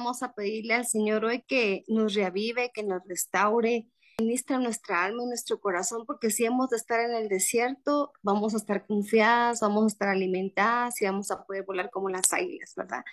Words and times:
Vamos 0.00 0.22
a 0.22 0.32
pedirle 0.32 0.72
al 0.72 0.86
Señor 0.86 1.26
hoy 1.26 1.42
que 1.42 1.84
nos 1.86 2.14
reavive, 2.14 2.70
que 2.72 2.82
nos 2.82 3.06
restaure, 3.06 3.86
ministra 4.18 4.58
nuestra 4.58 5.04
alma 5.04 5.24
y 5.24 5.26
nuestro 5.26 5.60
corazón, 5.60 6.06
porque 6.06 6.30
si 6.30 6.46
hemos 6.46 6.70
de 6.70 6.78
estar 6.78 7.00
en 7.00 7.14
el 7.14 7.28
desierto, 7.28 8.10
vamos 8.22 8.54
a 8.54 8.56
estar 8.56 8.86
confiadas, 8.86 9.60
vamos 9.60 9.84
a 9.84 9.86
estar 9.88 10.08
alimentadas 10.08 11.02
y 11.02 11.04
vamos 11.04 11.30
a 11.30 11.44
poder 11.44 11.64
volar 11.64 11.90
como 11.90 12.08
las 12.08 12.32
águilas, 12.32 12.72
¿verdad? 12.74 13.04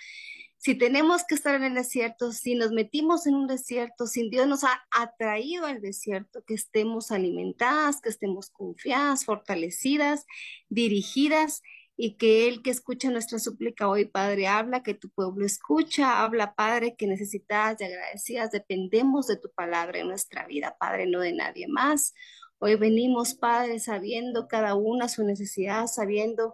Si 0.60 0.76
tenemos 0.76 1.26
que 1.26 1.36
estar 1.36 1.56
en 1.56 1.66
el 1.66 1.74
desierto, 1.74 2.32
si 2.32 2.56
nos 2.56 2.72
metimos 2.72 3.28
en 3.28 3.36
un 3.36 3.48
desierto, 3.48 4.08
si 4.08 4.30
Dios 4.30 4.48
nos 4.48 4.64
ha 4.64 4.82
atraído 4.90 5.66
al 5.66 5.82
desierto, 5.82 6.46
que 6.48 6.54
estemos 6.54 7.12
alimentadas, 7.12 8.00
que 8.00 8.08
estemos 8.08 8.50
confiadas, 8.50 9.26
fortalecidas, 9.26 10.26
dirigidas 10.70 11.64
y 12.00 12.14
que 12.14 12.48
el 12.48 12.62
que 12.62 12.70
escucha 12.70 13.10
nuestra 13.10 13.40
súplica 13.40 13.90
hoy, 13.90 14.06
Padre, 14.06 14.48
habla, 14.48 14.84
que 14.84 14.94
tu 14.94 15.10
pueblo 15.10 15.46
escucha, 15.46 16.24
habla, 16.24 16.54
Padre, 16.54 16.96
que 16.96 17.08
necesitadas 17.08 17.82
y 17.82 17.86
agradecidas 17.86 18.52
dependemos 18.52 19.26
de 19.26 19.38
tu 19.38 19.50
palabra 19.52 20.00
en 20.00 20.08
nuestra 20.08 20.46
vida, 20.46 20.78
Padre, 20.80 21.08
no 21.08 21.22
de 21.22 21.34
nadie 21.34 21.68
más. 21.68 22.14
Hoy 22.60 22.76
venimos, 22.76 23.34
Padre, 23.34 23.80
sabiendo 23.80 24.48
cada 24.48 24.76
una 24.76 25.10
su 25.10 25.24
necesidad, 25.24 25.88
sabiendo 25.88 26.54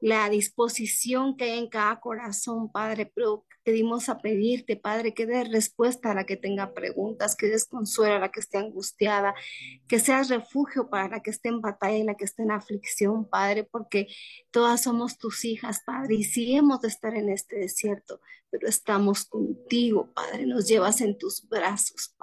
la 0.00 0.28
disposición 0.30 1.36
que 1.36 1.44
hay 1.44 1.58
en 1.58 1.68
cada 1.68 2.00
corazón, 2.00 2.72
Padre, 2.72 3.10
pero 3.14 3.44
pedimos 3.62 4.08
a 4.08 4.18
pedirte, 4.18 4.76
Padre, 4.76 5.14
que 5.14 5.26
des 5.26 5.50
respuesta 5.50 6.10
a 6.10 6.14
la 6.14 6.24
que 6.24 6.36
tenga 6.36 6.72
preguntas, 6.72 7.36
que 7.36 7.46
des 7.46 7.66
consuelo 7.66 8.16
a 8.16 8.18
la 8.18 8.32
que 8.32 8.40
esté 8.40 8.58
angustiada, 8.58 9.34
que 9.86 9.98
seas 9.98 10.28
refugio 10.28 10.88
para 10.88 11.08
la 11.08 11.22
que 11.22 11.30
esté 11.30 11.50
en 11.50 11.60
batalla 11.60 11.98
y 11.98 12.04
la 12.04 12.14
que 12.16 12.24
esté 12.24 12.42
en 12.42 12.52
aflicción, 12.52 13.28
Padre, 13.28 13.64
porque 13.64 14.08
todas 14.50 14.82
somos 14.82 15.18
tus 15.18 15.44
hijas, 15.44 15.82
Padre, 15.84 16.14
y 16.14 16.24
si 16.24 16.54
hemos 16.54 16.80
de 16.80 16.88
estar 16.88 17.14
en 17.14 17.28
este 17.28 17.56
desierto, 17.56 18.20
pero 18.50 18.68
estamos 18.68 19.24
contigo, 19.24 20.10
Padre, 20.12 20.46
nos 20.46 20.66
llevas 20.66 21.00
en 21.00 21.16
tus 21.16 21.48
brazos. 21.48 22.14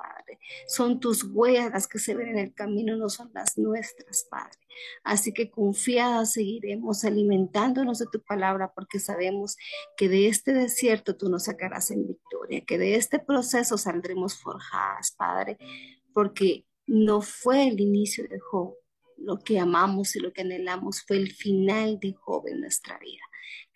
Son 0.68 1.00
tus 1.00 1.24
huellas 1.24 1.72
las 1.72 1.88
que 1.88 2.00
se 2.00 2.16
ven 2.16 2.30
en 2.30 2.38
el 2.40 2.54
camino, 2.54 2.96
no 2.96 3.10
son 3.10 3.32
las 3.34 3.58
nuestras, 3.58 4.28
Padre. 4.30 4.58
Así 5.04 5.34
que 5.34 5.50
confiadas 5.50 6.34
seguiremos 6.34 7.04
alimentándonos 7.04 8.00
de 8.00 8.06
tu 8.12 8.22
palabra 8.22 8.72
porque 8.74 9.00
sabemos 9.00 9.58
que 9.96 10.10
de 10.10 10.28
este 10.28 10.54
desierto 10.54 11.18
tú 11.18 11.30
nos 11.30 11.46
sacarás 11.46 11.92
en 11.92 12.08
victoria, 12.08 12.64
que 12.66 12.78
de 12.78 12.96
este 12.96 13.20
proceso 13.20 13.78
saldremos 13.78 14.38
forjadas, 14.38 15.12
Padre, 15.12 15.58
porque 16.14 16.66
no 16.86 17.22
fue 17.22 17.68
el 17.68 17.80
inicio 17.80 18.28
de 18.28 18.40
Job. 18.40 18.76
Lo 19.18 19.40
que 19.40 19.60
amamos 19.60 20.16
y 20.16 20.20
lo 20.20 20.32
que 20.32 20.42
anhelamos 20.42 21.02
fue 21.02 21.18
el 21.18 21.32
final 21.32 22.00
de 22.00 22.14
Job 22.14 22.48
en 22.48 22.62
nuestra 22.62 22.98
vida. 23.00 23.24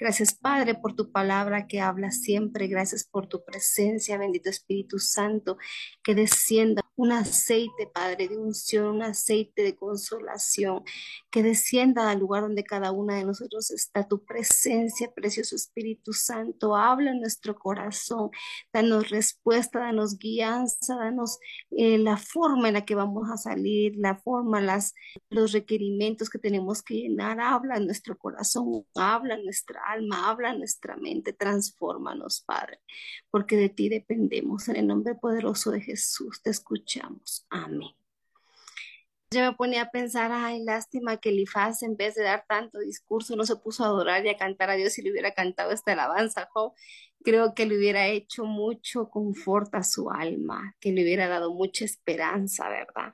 Gracias, 0.02 0.34
Padre, 0.34 0.74
por 0.74 0.96
tu 0.96 1.12
palabra 1.12 1.68
que 1.68 1.80
habla 1.80 2.10
siempre. 2.10 2.66
Gracias 2.66 3.04
por 3.04 3.28
tu 3.28 3.46
presencia, 3.46 4.18
bendito 4.18 4.50
Espíritu 4.50 4.98
Santo, 4.98 5.60
que 6.02 6.16
descienda 6.16 6.82
un 6.96 7.12
aceite, 7.12 7.88
Padre, 7.94 8.28
de 8.28 8.38
unción, 8.38 8.96
un 8.96 9.04
aceite 9.04 9.62
de 9.62 9.76
consolación, 9.76 10.84
que 11.30 11.44
descienda 11.44 12.10
al 12.10 12.18
lugar 12.18 12.42
donde 12.42 12.64
cada 12.64 12.92
una 12.92 13.16
de 13.16 13.26
nosotros 13.26 13.70
está. 13.70 14.08
Tu 14.08 14.26
presencia, 14.26 15.12
precioso 15.14 15.56
Espíritu 15.56 16.14
Santo, 16.14 16.76
habla 16.76 17.12
en 17.12 17.20
nuestro 17.20 17.56
corazón. 17.60 18.32
Danos 18.74 19.12
respuesta, 19.12 19.82
danos 19.82 20.18
guianza, 20.18 20.96
danos 20.96 21.38
eh, 21.70 22.00
la 22.00 22.18
forma 22.18 22.70
en 22.70 22.74
la 22.74 22.86
que 22.86 22.96
vamos 22.96 23.30
a 23.30 23.38
salir, 23.38 23.94
la 23.98 24.16
forma, 24.16 24.62
las, 24.62 24.96
los 25.30 25.52
requerimientos 25.52 26.30
que 26.32 26.40
tenemos 26.40 26.82
que 26.82 26.96
llenar. 26.96 27.40
Habla 27.40 27.78
en 27.78 27.86
nuestro 27.86 28.18
corazón, 28.18 28.84
habla 28.96 29.36
en 29.36 29.44
nuestra 29.44 29.91
alma, 29.92 30.30
habla 30.30 30.54
nuestra 30.54 30.96
mente, 30.96 31.34
transfórmanos, 31.34 32.42
Padre, 32.42 32.80
porque 33.30 33.56
de 33.56 33.70
ti 33.70 33.90
dependemos. 33.90 34.68
En 34.68 34.76
el 34.76 34.88
nombre 34.88 35.16
poderoso 35.16 35.72
de 35.72 35.82
Jesús 35.82 36.42
te 36.42 36.50
escuchamos. 36.50 37.46
Amén. 37.50 37.92
Yo 39.34 39.42
me 39.44 39.54
ponía 39.54 39.84
a 39.84 39.92
pensar, 39.92 40.30
ay, 40.34 40.62
lástima 40.62 41.16
que 41.16 41.30
Elifaz 41.30 41.84
en 41.84 41.96
vez 41.96 42.16
de 42.16 42.24
dar 42.24 42.44
tanto 42.50 42.80
discurso 42.80 43.38
no 43.38 43.46
se 43.46 43.56
puso 43.56 43.86
a 43.86 43.88
adorar 43.88 44.26
y 44.26 44.30
a 44.30 44.36
cantar 44.36 44.70
a 44.70 44.76
Dios 44.76 44.98
y 44.98 45.04
le 45.04 45.12
hubiera 45.12 45.34
cantado 45.34 45.72
esta 45.72 45.94
alabanza, 45.94 46.50
Job. 46.52 46.74
Creo 47.24 47.54
que 47.56 47.66
le 47.66 47.78
hubiera 47.78 48.08
hecho 48.08 48.44
mucho 48.44 49.10
confort 49.10 49.74
a 49.76 49.84
su 49.84 50.12
alma, 50.12 50.76
que 50.82 50.92
le 50.92 51.04
hubiera 51.04 51.30
dado 51.30 51.54
mucha 51.54 51.86
esperanza, 51.86 52.68
¿verdad? 52.68 53.14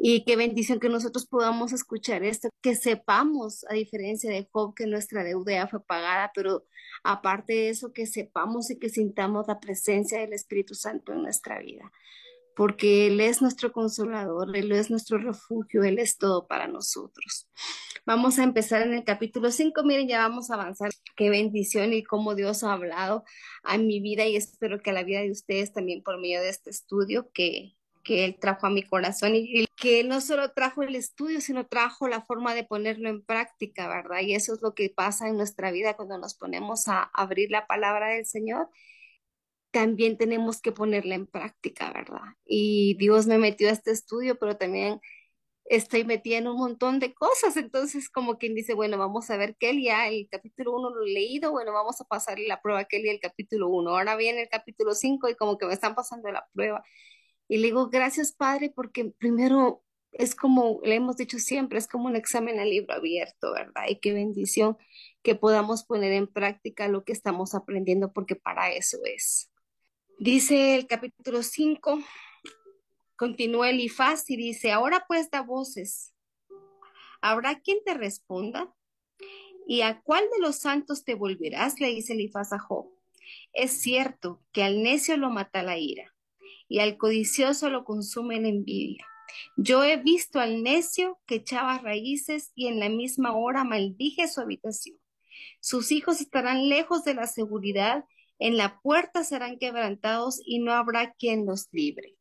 Y 0.00 0.24
qué 0.24 0.36
bendición 0.36 0.78
que 0.78 0.88
nosotros 0.88 1.26
podamos 1.26 1.72
escuchar 1.72 2.22
esto, 2.22 2.48
que 2.62 2.76
sepamos, 2.76 3.64
a 3.68 3.74
diferencia 3.74 4.30
de 4.30 4.48
Job, 4.52 4.72
que 4.74 4.86
nuestra 4.86 5.24
deuda 5.24 5.52
ya 5.52 5.66
fue 5.66 5.84
pagada, 5.84 6.30
pero 6.34 6.64
aparte 7.02 7.52
de 7.52 7.70
eso, 7.70 7.92
que 7.92 8.06
sepamos 8.06 8.70
y 8.70 8.78
que 8.78 8.90
sintamos 8.90 9.48
la 9.48 9.58
presencia 9.58 10.20
del 10.20 10.32
Espíritu 10.34 10.76
Santo 10.76 11.12
en 11.12 11.22
nuestra 11.22 11.58
vida, 11.58 11.90
porque 12.54 13.08
Él 13.08 13.20
es 13.20 13.42
nuestro 13.42 13.72
consolador, 13.72 14.56
Él 14.56 14.70
es 14.70 14.88
nuestro 14.88 15.18
refugio, 15.18 15.82
Él 15.82 15.98
es 15.98 16.16
todo 16.16 16.46
para 16.46 16.68
nosotros. 16.68 17.48
Vamos 18.06 18.38
a 18.38 18.44
empezar 18.44 18.82
en 18.82 18.94
el 18.94 19.04
capítulo 19.04 19.50
5, 19.50 19.82
miren, 19.82 20.06
ya 20.06 20.20
vamos 20.20 20.50
a 20.50 20.54
avanzar. 20.54 20.90
Qué 21.16 21.28
bendición 21.28 21.92
y 21.92 22.04
cómo 22.04 22.36
Dios 22.36 22.62
ha 22.62 22.72
hablado 22.72 23.24
a 23.64 23.78
mi 23.78 24.00
vida 24.00 24.26
y 24.26 24.36
espero 24.36 24.80
que 24.80 24.90
a 24.90 24.92
la 24.92 25.02
vida 25.02 25.20
de 25.20 25.32
ustedes 25.32 25.72
también 25.72 26.04
por 26.04 26.20
medio 26.20 26.40
de 26.40 26.50
este 26.50 26.70
estudio, 26.70 27.30
que 27.34 27.77
que 28.02 28.24
Él 28.24 28.38
trajo 28.38 28.66
a 28.66 28.70
mi 28.70 28.82
corazón 28.82 29.34
y, 29.34 29.66
que 29.76 30.02
no 30.04 30.20
solo 30.20 30.52
trajo 30.52 30.82
el 30.82 30.96
estudio, 30.96 31.40
sino 31.40 31.66
trajo 31.66 32.08
la 32.08 32.22
forma 32.22 32.54
de 32.54 32.64
ponerlo 32.64 33.08
en 33.08 33.22
práctica, 33.22 33.88
¿verdad? 33.88 34.20
Y 34.22 34.34
eso 34.34 34.54
es 34.54 34.62
lo 34.62 34.74
que 34.74 34.90
pasa 34.90 35.28
en 35.28 35.36
nuestra 35.36 35.70
vida 35.70 35.94
cuando 35.94 36.18
nos 36.18 36.34
ponemos 36.34 36.88
a 36.88 37.02
abrir 37.14 37.50
la 37.50 37.66
palabra 37.66 38.08
del 38.08 38.26
Señor. 38.26 38.68
También 39.70 40.16
tenemos 40.18 40.60
que 40.60 40.72
ponerla 40.72 41.14
en 41.14 41.26
práctica, 41.26 41.92
¿verdad? 41.92 42.34
Y 42.44 42.96
Dios 42.98 43.26
me 43.26 43.38
metió 43.38 43.68
a 43.68 43.72
este 43.72 43.92
estudio, 43.92 44.38
pero 44.38 44.56
también 44.56 45.00
estoy 45.68 46.04
metida 46.04 46.38
en 46.38 46.48
un 46.48 46.56
montón 46.56 46.98
de 46.98 47.14
cosas, 47.14 47.56
entonces 47.56 48.08
como 48.10 48.38
quien 48.38 48.54
dice, 48.54 48.74
bueno, 48.74 48.98
vamos 48.98 49.30
a 49.30 49.36
ver 49.36 49.56
Kelly, 49.56 49.84
ya 49.84 50.08
el 50.08 50.28
capítulo 50.30 50.72
1 50.76 50.90
lo 50.90 51.04
he 51.04 51.10
leído, 51.10 51.50
bueno, 51.52 51.72
vamos 51.72 52.00
a 52.00 52.04
pasarle 52.04 52.46
la 52.48 52.60
prueba 52.62 52.80
a 52.80 52.84
Kelly 52.86 53.10
el 53.10 53.20
capítulo 53.20 53.68
1, 53.68 53.90
ahora 53.90 54.16
viene 54.16 54.42
el 54.42 54.48
capítulo 54.48 54.94
5 54.94 55.28
y 55.28 55.34
como 55.36 55.58
que 55.58 55.66
me 55.66 55.74
están 55.74 55.94
pasando 55.94 56.30
la 56.32 56.46
prueba 56.52 56.82
y 57.48 57.56
le 57.56 57.68
digo, 57.68 57.88
gracias 57.88 58.32
Padre, 58.32 58.70
porque 58.74 59.06
primero 59.18 59.82
es 60.12 60.34
como 60.34 60.80
le 60.84 60.96
hemos 60.96 61.16
dicho 61.16 61.38
siempre, 61.38 61.78
es 61.78 61.88
como 61.88 62.06
un 62.06 62.16
examen 62.16 62.60
a 62.60 62.64
libro 62.64 62.94
abierto, 62.94 63.52
¿verdad? 63.52 63.84
Y 63.88 63.96
qué 63.96 64.12
bendición 64.12 64.76
que 65.22 65.34
podamos 65.34 65.84
poner 65.84 66.12
en 66.12 66.26
práctica 66.26 66.88
lo 66.88 67.04
que 67.04 67.12
estamos 67.12 67.54
aprendiendo, 67.54 68.12
porque 68.12 68.36
para 68.36 68.72
eso 68.72 68.98
es. 69.04 69.50
Dice 70.18 70.74
el 70.74 70.86
capítulo 70.86 71.42
5, 71.42 72.00
continúa 73.16 73.70
Elifaz 73.70 74.28
y 74.28 74.36
dice, 74.36 74.70
ahora 74.72 75.04
pues 75.08 75.30
da 75.30 75.42
voces. 75.42 76.14
¿Habrá 77.22 77.60
quien 77.60 77.78
te 77.84 77.94
responda? 77.94 78.74
¿Y 79.66 79.82
a 79.82 80.00
cuál 80.02 80.24
de 80.32 80.40
los 80.40 80.56
santos 80.56 81.04
te 81.04 81.14
volverás? 81.14 81.80
Le 81.80 81.88
dice 81.88 82.12
Elifaz 82.12 82.52
a 82.52 82.58
Job. 82.58 82.90
Es 83.52 83.80
cierto 83.80 84.42
que 84.52 84.62
al 84.62 84.82
necio 84.82 85.16
lo 85.16 85.30
mata 85.30 85.62
la 85.62 85.78
ira 85.78 86.14
y 86.68 86.80
al 86.80 86.96
codicioso 86.96 87.70
lo 87.70 87.84
consume 87.84 88.40
la 88.40 88.48
envidia. 88.48 89.04
Yo 89.56 89.84
he 89.84 89.96
visto 89.96 90.40
al 90.40 90.62
necio 90.62 91.18
que 91.26 91.36
echaba 91.36 91.78
raíces 91.78 92.52
y 92.54 92.66
en 92.66 92.80
la 92.80 92.88
misma 92.88 93.36
hora 93.36 93.64
maldije 93.64 94.28
su 94.28 94.40
habitación. 94.40 94.96
Sus 95.60 95.92
hijos 95.92 96.20
estarán 96.20 96.68
lejos 96.68 97.04
de 97.04 97.14
la 97.14 97.26
seguridad, 97.26 98.04
en 98.38 98.56
la 98.56 98.80
puerta 98.80 99.24
serán 99.24 99.58
quebrantados 99.58 100.40
y 100.44 100.60
no 100.60 100.72
habrá 100.72 101.12
quien 101.14 101.46
los 101.46 101.68
libre. 101.72 102.14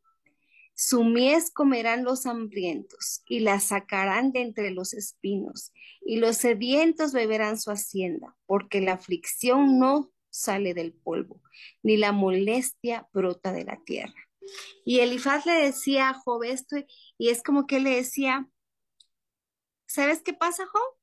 Su 0.76 1.04
mies 1.04 1.50
comerán 1.50 2.04
los 2.04 2.28
hambrientos 2.28 3.24
y 3.28 3.40
la 3.40 3.60
sacarán 3.60 4.32
de 4.32 4.42
entre 4.42 4.70
los 4.70 4.94
espinos, 4.94 5.74
y 6.06 6.18
los 6.18 6.38
sedientos 6.38 7.14
beberán 7.14 7.60
su 7.60 7.72
hacienda, 7.72 8.36
porque 8.46 8.82
la 8.82 8.94
aflicción 8.94 9.80
no 9.80 10.12
sale 10.30 10.76
del 10.76 10.94
polvo, 10.94 11.42
ni 11.82 11.98
la 11.98 12.12
molestia 12.12 13.08
brota 13.12 13.54
de 13.54 13.64
la 13.64 13.78
tierra. 13.86 14.27
Y 14.86 15.00
Elifaz 15.00 15.46
le 15.46 15.54
decía 15.54 16.10
a 16.10 16.14
Job 16.14 16.44
esto, 16.44 16.78
y 17.18 17.30
es 17.30 17.44
como 17.44 17.68
que 17.68 17.80
le 17.80 17.96
decía, 17.96 18.48
¿sabes 19.86 20.22
qué 20.22 20.34
pasa, 20.34 20.66
Job? 20.66 20.96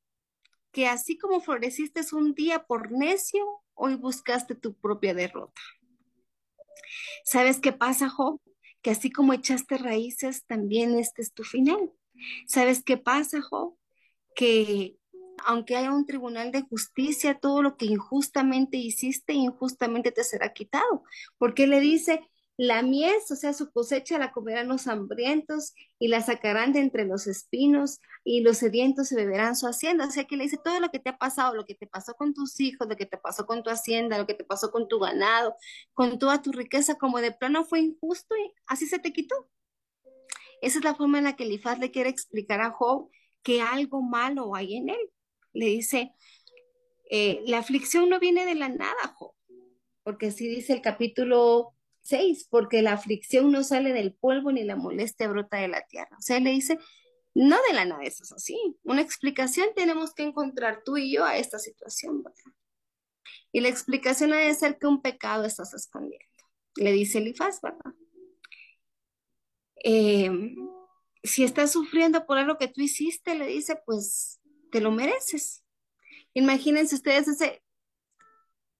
Que 0.72 0.88
así 0.88 1.18
como 1.18 1.40
floreciste 1.40 2.02
un 2.12 2.34
día 2.34 2.64
por 2.64 2.90
necio, 2.92 3.44
hoy 3.74 3.94
buscaste 3.94 4.54
tu 4.54 4.74
propia 4.74 5.14
derrota. 5.14 5.60
¿Sabes 7.24 7.60
qué 7.60 7.72
pasa, 7.72 8.08
Job? 8.08 8.40
Que 8.82 8.90
así 8.90 9.10
como 9.10 9.32
echaste 9.32 9.78
raíces, 9.78 10.44
también 10.46 10.98
este 10.98 11.22
es 11.22 11.32
tu 11.32 11.44
final. 11.44 11.92
¿Sabes 12.46 12.82
qué 12.84 12.96
pasa, 12.96 13.40
Job? 13.42 13.76
Que 14.34 14.98
aunque 15.44 15.76
haya 15.76 15.92
un 15.92 16.06
tribunal 16.06 16.52
de 16.52 16.62
justicia, 16.62 17.38
todo 17.38 17.62
lo 17.62 17.76
que 17.76 17.86
injustamente 17.86 18.76
hiciste, 18.76 19.32
injustamente 19.32 20.12
te 20.12 20.24
será 20.24 20.52
quitado. 20.52 21.02
Porque 21.38 21.66
le 21.66 21.80
dice, 21.80 22.20
La 22.56 22.82
mies, 22.82 23.28
o 23.32 23.36
sea, 23.36 23.52
su 23.52 23.72
cosecha 23.72 24.16
la 24.16 24.30
comerán 24.30 24.68
los 24.68 24.86
hambrientos 24.86 25.74
y 25.98 26.06
la 26.06 26.22
sacarán 26.22 26.72
de 26.72 26.80
entre 26.80 27.04
los 27.04 27.26
espinos 27.26 28.00
y 28.22 28.42
los 28.42 28.58
sedientos 28.58 29.08
se 29.08 29.16
beberán 29.16 29.56
su 29.56 29.66
hacienda. 29.66 30.06
O 30.06 30.10
sea, 30.10 30.24
que 30.24 30.36
le 30.36 30.44
dice 30.44 30.58
todo 30.62 30.78
lo 30.78 30.90
que 30.90 31.00
te 31.00 31.10
ha 31.10 31.18
pasado, 31.18 31.56
lo 31.56 31.64
que 31.64 31.74
te 31.74 31.88
pasó 31.88 32.14
con 32.14 32.32
tus 32.32 32.60
hijos, 32.60 32.86
lo 32.88 32.96
que 32.96 33.06
te 33.06 33.18
pasó 33.18 33.44
con 33.46 33.64
tu 33.64 33.70
hacienda, 33.70 34.18
lo 34.18 34.26
que 34.26 34.34
te 34.34 34.44
pasó 34.44 34.70
con 34.70 34.86
tu 34.86 35.00
ganado, 35.00 35.56
con 35.94 36.18
toda 36.20 36.42
tu 36.42 36.52
riqueza, 36.52 36.94
como 36.94 37.20
de 37.20 37.32
plano 37.32 37.64
fue 37.64 37.80
injusto 37.80 38.36
y 38.36 38.52
así 38.66 38.86
se 38.86 39.00
te 39.00 39.12
quitó. 39.12 39.48
Esa 40.60 40.78
es 40.78 40.84
la 40.84 40.94
forma 40.94 41.18
en 41.18 41.24
la 41.24 41.36
que 41.36 41.44
Elifaz 41.44 41.78
le 41.80 41.90
quiere 41.90 42.08
explicar 42.08 42.60
a 42.60 42.70
Job 42.70 43.10
que 43.42 43.62
algo 43.62 44.00
malo 44.00 44.54
hay 44.54 44.76
en 44.76 44.90
él. 44.90 45.10
Le 45.52 45.66
dice, 45.66 46.12
eh, 47.10 47.42
la 47.46 47.58
aflicción 47.58 48.08
no 48.08 48.20
viene 48.20 48.46
de 48.46 48.54
la 48.54 48.68
nada, 48.68 49.14
Job, 49.16 49.34
porque 50.04 50.28
así 50.28 50.48
dice 50.48 50.72
el 50.72 50.82
capítulo 50.82 51.74
6, 52.04 52.48
porque 52.50 52.82
la 52.82 52.92
aflicción 52.92 53.50
no 53.50 53.64
sale 53.64 53.92
del 53.92 54.14
polvo 54.14 54.52
ni 54.52 54.64
la 54.64 54.76
molestia 54.76 55.28
brota 55.28 55.58
de 55.58 55.68
la 55.68 55.82
tierra. 55.86 56.16
O 56.18 56.22
sea, 56.22 56.38
le 56.40 56.50
dice, 56.50 56.78
no 57.34 57.56
de 57.68 57.74
la 57.74 57.84
nada, 57.84 58.02
eso 58.04 58.22
es 58.22 58.32
así. 58.32 58.56
Una 58.84 59.00
explicación 59.00 59.68
tenemos 59.74 60.14
que 60.14 60.22
encontrar 60.22 60.82
tú 60.84 60.96
y 60.96 61.12
yo 61.12 61.24
a 61.24 61.36
esta 61.36 61.58
situación, 61.58 62.22
¿verdad? 62.22 62.52
Y 63.50 63.60
la 63.60 63.68
explicación 63.68 64.32
ha 64.32 64.38
de 64.38 64.54
ser 64.54 64.78
que 64.78 64.86
un 64.86 65.02
pecado 65.02 65.44
estás 65.44 65.74
escondiendo. 65.74 66.24
Le 66.76 66.92
dice 66.92 67.18
Elifaz, 67.18 67.60
¿verdad? 67.60 67.94
Eh, 69.82 70.30
si 71.22 71.42
estás 71.42 71.72
sufriendo 71.72 72.26
por 72.26 72.38
algo 72.38 72.58
que 72.58 72.68
tú 72.68 72.82
hiciste, 72.82 73.34
le 73.34 73.46
dice, 73.46 73.80
pues 73.86 74.40
te 74.70 74.80
lo 74.80 74.90
mereces. 74.90 75.64
Imagínense 76.34 76.94
ustedes 76.94 77.28
ese, 77.28 77.63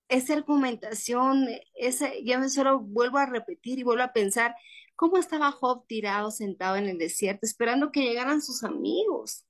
esa 0.09 0.35
argumentación, 0.35 1.49
esa, 1.75 2.11
ya 2.23 2.47
solo 2.49 2.81
vuelvo 2.81 3.19
a 3.19 3.27
repetir 3.27 3.79
y 3.79 3.83
vuelvo 3.83 4.03
a 4.03 4.13
pensar, 4.13 4.55
¿cómo 4.97 5.17
estaba 5.19 5.53
Job 5.53 5.87
tirado, 5.87 6.31
sentado 6.31 6.77
en 6.77 6.87
el 6.87 6.99
desierto, 6.99 7.47
esperando 7.47 7.91
que 7.91 8.03
llegaran 8.03 8.43
sus 8.43 8.65
amigos 8.65 9.47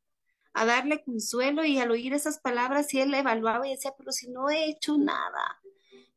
a 0.52 0.64
darle 0.64 1.02
consuelo 1.02 1.64
y 1.64 1.78
al 1.78 1.90
oír 1.90 2.14
esas 2.14 2.38
palabras, 2.38 2.92
y 2.94 3.00
él 3.00 3.12
evaluaba 3.12 3.66
y 3.66 3.72
decía, 3.72 3.92
pero 3.98 4.12
si 4.12 4.30
no 4.30 4.50
he 4.50 4.70
hecho 4.70 4.96
nada, 4.96 5.60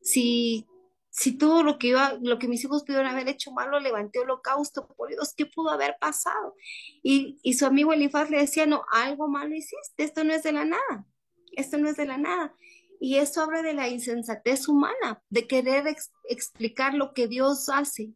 si 0.02 0.68
si 1.18 1.36
todo 1.36 1.64
lo 1.64 1.80
que 1.80 1.88
iba, 1.88 2.16
lo 2.22 2.38
que 2.38 2.48
mis 2.48 2.64
hijos 2.64 2.84
pudieron 2.84 3.08
haber 3.08 3.28
hecho 3.28 3.52
mal 3.52 3.72
lo 3.72 3.80
levanté 3.80 4.20
holocausto, 4.20 4.88
por 4.88 5.10
Dios, 5.10 5.34
¿qué 5.36 5.48
pudo 5.48 5.72
haber 5.72 5.98
pasado? 6.00 6.54
Y, 7.02 7.40
y 7.42 7.56
su 7.56 7.66
amigo 7.66 7.92
Elifaz 7.92 8.30
le 8.30 8.38
decía, 8.38 8.68
no, 8.68 8.84
algo 8.92 9.28
malo 9.28 9.56
hiciste, 9.56 10.04
esto 10.04 10.24
no 10.24 10.32
es 10.34 10.44
de 10.44 10.52
la 10.52 10.66
nada, 10.66 11.08
esto 11.54 11.80
no 11.80 11.90
es 11.90 11.98
de 11.98 12.06
la 12.06 12.20
nada. 12.20 12.54
Y 13.00 13.18
eso 13.18 13.42
habla 13.42 13.62
de 13.62 13.74
la 13.74 13.90
insensatez 13.90 14.68
humana, 14.68 15.22
de 15.30 15.48
querer 15.48 15.86
explicar 16.30 16.94
lo 16.94 17.14
que 17.14 17.28
Dios 17.28 17.70
hace, 17.70 18.14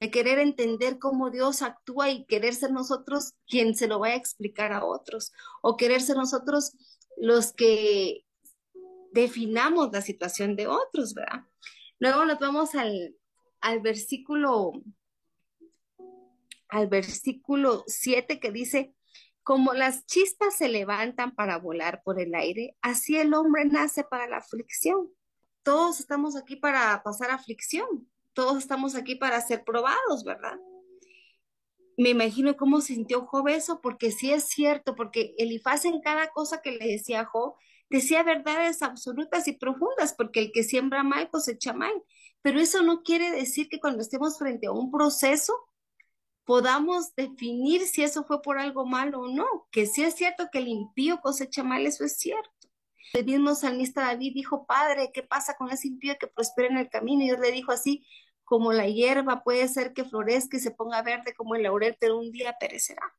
de 0.00 0.10
querer 0.10 0.38
entender 0.38 0.98
cómo 0.98 1.30
Dios 1.30 1.62
actúa 1.62 2.10
y 2.10 2.24
querer 2.24 2.54
ser 2.54 2.72
nosotros 2.72 3.34
quien 3.46 3.74
se 3.74 3.86
lo 3.86 3.98
vaya 3.98 4.14
a 4.14 4.18
explicar 4.18 4.72
a 4.72 4.84
otros, 4.84 5.32
o 5.62 5.76
querer 5.76 6.00
ser 6.00 6.16
nosotros 6.16 6.72
los 7.16 7.52
que 7.52 8.24
definamos 9.12 9.92
la 9.92 10.02
situación 10.02 10.56
de 10.56 10.66
otros, 10.66 11.14
¿verdad? 11.14 11.44
Luego 11.98 12.24
nos 12.24 12.38
vamos 12.38 12.74
al, 12.74 13.14
al 13.60 13.80
versículo, 13.80 14.72
al 16.68 16.88
versículo 16.88 17.84
7 17.86 18.40
que 18.40 18.50
dice, 18.50 18.94
como 19.44 19.74
las 19.74 20.06
chispas 20.06 20.56
se 20.56 20.68
levantan 20.68 21.34
para 21.34 21.58
volar 21.58 22.02
por 22.02 22.18
el 22.18 22.34
aire, 22.34 22.76
así 22.80 23.18
el 23.18 23.34
hombre 23.34 23.66
nace 23.66 24.02
para 24.02 24.26
la 24.26 24.38
aflicción. 24.38 25.10
Todos 25.62 26.00
estamos 26.00 26.34
aquí 26.34 26.56
para 26.56 27.02
pasar 27.02 27.30
aflicción, 27.30 27.86
todos 28.32 28.58
estamos 28.58 28.94
aquí 28.94 29.14
para 29.14 29.40
ser 29.42 29.62
probados, 29.62 30.24
¿verdad? 30.24 30.58
Me 31.98 32.08
imagino 32.08 32.56
cómo 32.56 32.80
sintió 32.80 33.26
Job 33.26 33.48
eso, 33.48 33.80
porque 33.82 34.10
sí 34.10 34.32
es 34.32 34.48
cierto, 34.48 34.96
porque 34.96 35.34
Elifaz 35.38 35.84
en 35.84 36.00
cada 36.00 36.28
cosa 36.28 36.60
que 36.62 36.72
le 36.72 36.86
decía 36.86 37.20
a 37.20 37.24
Job, 37.26 37.54
decía 37.90 38.22
verdades 38.22 38.82
absolutas 38.82 39.46
y 39.46 39.52
profundas, 39.52 40.14
porque 40.14 40.40
el 40.40 40.52
que 40.52 40.64
siembra 40.64 41.02
mal 41.02 41.30
cosecha 41.30 41.74
mal. 41.74 41.92
Pero 42.42 42.60
eso 42.60 42.82
no 42.82 43.02
quiere 43.02 43.30
decir 43.30 43.68
que 43.68 43.78
cuando 43.78 44.02
estemos 44.02 44.38
frente 44.38 44.66
a 44.66 44.72
un 44.72 44.90
proceso 44.90 45.54
podamos 46.44 47.14
definir 47.14 47.86
si 47.86 48.02
eso 48.02 48.24
fue 48.24 48.42
por 48.42 48.58
algo 48.58 48.86
malo 48.86 49.20
o 49.22 49.28
no, 49.28 49.46
que 49.70 49.86
sí 49.86 50.02
es 50.02 50.14
cierto 50.14 50.48
que 50.52 50.58
el 50.58 50.68
impío 50.68 51.20
cosecha 51.20 51.62
mal, 51.62 51.86
eso 51.86 52.04
es 52.04 52.18
cierto. 52.18 52.50
El 53.12 53.26
mismo 53.26 53.54
salmista 53.54 54.02
David 54.02 54.32
dijo, 54.34 54.66
Padre, 54.66 55.10
¿qué 55.12 55.22
pasa 55.22 55.56
con 55.56 55.70
ese 55.70 55.88
impío 55.88 56.16
que 56.18 56.26
prospera 56.26 56.68
en 56.68 56.78
el 56.78 56.90
camino? 56.90 57.22
Y 57.22 57.26
Dios 57.26 57.38
le 57.38 57.52
dijo 57.52 57.72
así, 57.72 58.04
como 58.44 58.72
la 58.72 58.88
hierba 58.88 59.42
puede 59.42 59.68
ser 59.68 59.94
que 59.94 60.04
florezca 60.04 60.56
y 60.56 60.60
se 60.60 60.70
ponga 60.70 61.02
verde 61.02 61.34
como 61.34 61.54
el 61.54 61.62
laurel, 61.62 61.96
pero 61.98 62.18
un 62.18 62.30
día 62.30 62.56
perecerá. 62.58 63.14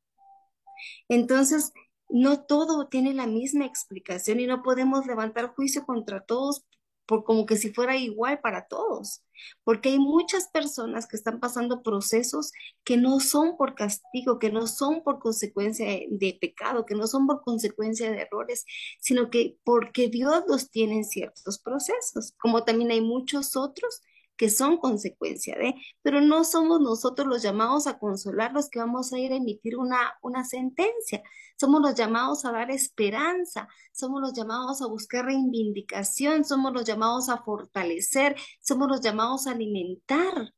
Entonces, 1.08 1.72
no 2.08 2.44
todo 2.44 2.88
tiene 2.88 3.14
la 3.14 3.26
misma 3.26 3.64
explicación 3.64 4.38
y 4.38 4.46
no 4.46 4.62
podemos 4.62 5.06
levantar 5.06 5.54
juicio 5.54 5.84
contra 5.84 6.20
todos 6.20 6.64
por 7.06 7.24
como 7.24 7.46
que 7.46 7.56
si 7.56 7.72
fuera 7.72 7.96
igual 7.96 8.40
para 8.40 8.66
todos, 8.66 9.22
porque 9.64 9.90
hay 9.90 9.98
muchas 9.98 10.48
personas 10.48 11.06
que 11.06 11.16
están 11.16 11.40
pasando 11.40 11.82
procesos 11.82 12.52
que 12.84 12.96
no 12.96 13.20
son 13.20 13.56
por 13.56 13.74
castigo, 13.74 14.38
que 14.38 14.50
no 14.50 14.66
son 14.66 15.02
por 15.02 15.18
consecuencia 15.18 15.86
de, 15.86 16.38
pecado, 16.40 16.84
que 16.84 16.94
no 16.94 17.06
son 17.06 17.26
por 17.26 17.42
consecuencia 17.42 18.10
de 18.10 18.22
errores, 18.22 18.64
sino 19.00 19.30
que 19.30 19.56
porque 19.64 20.08
Dios 20.08 20.44
los 20.48 20.70
tiene 20.70 20.96
en 20.96 21.04
ciertos 21.04 21.58
procesos, 21.58 22.34
como 22.38 22.64
también 22.64 22.90
hay 22.90 23.00
muchos 23.00 23.56
otros 23.56 24.02
que 24.36 24.50
son 24.50 24.78
consecuencia 24.78 25.56
de, 25.56 25.74
pero 26.02 26.20
no 26.20 26.44
somos 26.44 26.80
nosotros 26.80 27.26
los 27.26 27.42
llamados 27.42 27.86
a 27.86 27.98
consolar 27.98 28.52
los 28.52 28.68
que 28.68 28.78
vamos 28.78 29.12
a 29.12 29.18
ir 29.18 29.32
a 29.32 29.36
emitir 29.36 29.76
una, 29.76 30.14
una 30.22 30.44
sentencia, 30.44 31.22
somos 31.58 31.80
los 31.80 31.94
llamados 31.94 32.44
a 32.44 32.52
dar 32.52 32.70
esperanza, 32.70 33.68
somos 33.92 34.20
los 34.20 34.34
llamados 34.34 34.82
a 34.82 34.86
buscar 34.86 35.24
reivindicación, 35.24 36.44
somos 36.44 36.72
los 36.72 36.84
llamados 36.84 37.28
a 37.28 37.42
fortalecer, 37.42 38.36
somos 38.60 38.88
los 38.88 39.00
llamados 39.00 39.46
a 39.46 39.52
alimentar. 39.52 40.52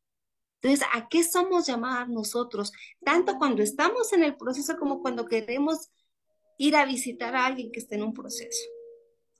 Entonces, 0.60 0.86
¿a 0.92 1.08
qué 1.08 1.22
somos 1.22 1.66
llamados 1.66 2.08
nosotros? 2.08 2.72
Tanto 3.04 3.38
cuando 3.38 3.62
estamos 3.62 4.12
en 4.12 4.24
el 4.24 4.36
proceso 4.36 4.76
como 4.76 5.00
cuando 5.02 5.26
queremos 5.26 5.90
ir 6.58 6.74
a 6.74 6.84
visitar 6.84 7.36
a 7.36 7.46
alguien 7.46 7.70
que 7.70 7.78
esté 7.78 7.94
en 7.94 8.02
un 8.02 8.12
proceso. 8.12 8.77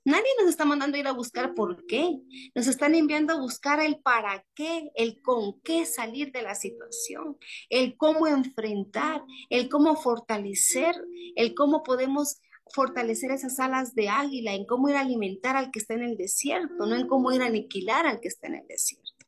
Nadie 0.09 0.31
nos 0.41 0.49
está 0.49 0.65
mandando 0.65 0.97
a 0.97 1.01
ir 1.01 1.07
a 1.07 1.13
buscar 1.13 1.53
por 1.53 1.85
qué. 1.85 2.19
Nos 2.55 2.67
están 2.67 2.95
enviando 2.95 3.35
a 3.35 3.41
buscar 3.41 3.79
el 3.79 4.01
para 4.01 4.43
qué, 4.55 4.91
el 4.95 5.21
con 5.21 5.61
qué 5.61 5.85
salir 5.85 6.33
de 6.33 6.41
la 6.41 6.55
situación, 6.55 7.37
el 7.69 7.95
cómo 7.99 8.27
enfrentar, 8.27 9.23
el 9.51 9.69
cómo 9.69 9.97
fortalecer, 9.97 10.95
el 11.37 11.55
cómo 11.55 11.83
podemos 11.83 12.41
fortalecer 12.73 13.33
esas 13.33 13.61
alas 13.61 13.95
de 13.95 14.09
águila, 14.09 14.55
en 14.55 14.65
cómo 14.65 14.89
ir 14.89 14.97
a 14.97 15.03
alimentar 15.03 15.57
al 15.57 15.71
que 15.71 15.79
está 15.79 15.93
en 15.93 16.05
el 16.05 16.17
desierto, 16.17 16.87
no 16.87 16.97
en 16.97 17.07
cómo 17.07 17.31
ir 17.31 17.43
a 17.43 17.47
aniquilar 17.47 18.07
al 18.07 18.21
que 18.21 18.29
está 18.29 18.47
en 18.47 18.55
el 18.55 18.67
desierto. 18.67 19.27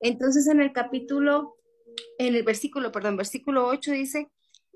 Entonces 0.00 0.48
en 0.48 0.60
el 0.60 0.72
capítulo, 0.72 1.54
en 2.18 2.34
el 2.34 2.42
versículo, 2.42 2.90
perdón, 2.90 3.16
versículo 3.16 3.68
8 3.68 3.92
dice, 3.92 4.28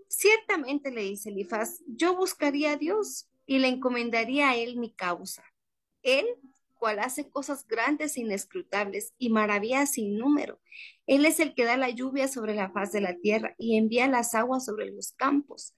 ciertamente 0.07 0.93
le 0.93 1.03
dice 1.03 1.31
Elifaz, 1.31 1.81
yo 1.89 2.15
buscaría 2.15 2.75
a 2.75 2.77
Dios 2.77 3.27
y 3.49 3.59
le 3.59 3.69
encomendaría 3.69 4.51
a 4.51 4.57
él 4.57 4.77
mi 4.77 4.93
causa. 4.93 5.43
Él, 6.03 6.27
cual 6.75 6.99
hace 6.99 7.31
cosas 7.31 7.67
grandes 7.67 8.17
e 8.17 8.21
inescrutables 8.21 9.15
y 9.19 9.31
maravillas 9.31 9.93
sin 9.93 10.19
número. 10.19 10.61
Él 11.07 11.25
es 11.25 11.41
el 11.41 11.55
que 11.55 11.65
da 11.65 11.79
la 11.79 11.89
lluvia 11.89 12.29
sobre 12.29 12.55
la 12.55 12.71
faz 12.71 12.93
de 12.93 13.01
la 13.01 13.17
tierra 13.17 13.55
y 13.59 13.79
envía 13.79 14.07
las 14.07 14.35
aguas 14.35 14.67
sobre 14.67 14.91
los 14.91 15.13
campos. 15.13 15.75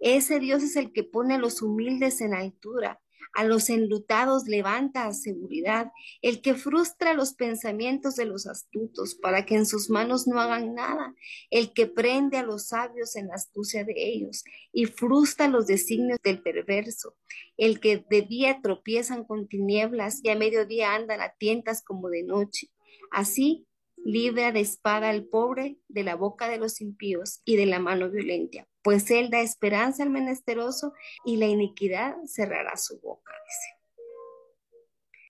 Ese 0.00 0.38
Dios 0.38 0.62
es 0.62 0.76
el 0.76 0.92
que 0.92 1.02
pone 1.02 1.34
a 1.34 1.38
los 1.38 1.62
humildes 1.62 2.20
en 2.20 2.34
altura 2.34 3.00
a 3.34 3.44
los 3.44 3.68
enlutados 3.68 4.46
levanta 4.46 5.06
a 5.06 5.12
seguridad, 5.12 5.90
el 6.22 6.40
que 6.40 6.54
frustra 6.54 7.14
los 7.14 7.34
pensamientos 7.34 8.16
de 8.16 8.24
los 8.24 8.46
astutos 8.46 9.14
para 9.14 9.44
que 9.44 9.56
en 9.56 9.66
sus 9.66 9.90
manos 9.90 10.26
no 10.26 10.40
hagan 10.40 10.74
nada, 10.74 11.14
el 11.50 11.72
que 11.72 11.86
prende 11.86 12.38
a 12.38 12.42
los 12.42 12.68
sabios 12.68 13.16
en 13.16 13.28
la 13.28 13.34
astucia 13.34 13.84
de 13.84 13.94
ellos 13.96 14.44
y 14.72 14.86
frustra 14.86 15.48
los 15.48 15.66
designios 15.66 16.18
del 16.22 16.42
perverso, 16.42 17.16
el 17.56 17.80
que 17.80 18.04
de 18.08 18.22
día 18.22 18.60
tropiezan 18.62 19.24
con 19.24 19.48
tinieblas 19.48 20.20
y 20.22 20.30
a 20.30 20.36
mediodía 20.36 20.94
andan 20.94 21.20
a 21.20 21.34
tientas 21.36 21.82
como 21.82 22.08
de 22.08 22.22
noche. 22.22 22.70
Así 23.10 23.66
libra 24.04 24.52
de 24.52 24.60
espada 24.60 25.08
al 25.08 25.24
pobre 25.24 25.78
de 25.88 26.04
la 26.04 26.14
boca 26.14 26.48
de 26.48 26.58
los 26.58 26.80
impíos 26.80 27.40
y 27.44 27.56
de 27.56 27.66
la 27.66 27.78
mano 27.78 28.10
violenta, 28.10 28.68
pues 28.84 29.10
él 29.10 29.30
da 29.30 29.40
esperanza 29.40 30.02
al 30.02 30.10
menesteroso 30.10 30.92
y 31.24 31.38
la 31.38 31.46
iniquidad 31.46 32.16
cerrará 32.26 32.76
su 32.76 33.00
boca, 33.00 33.32
dice. 33.46 33.74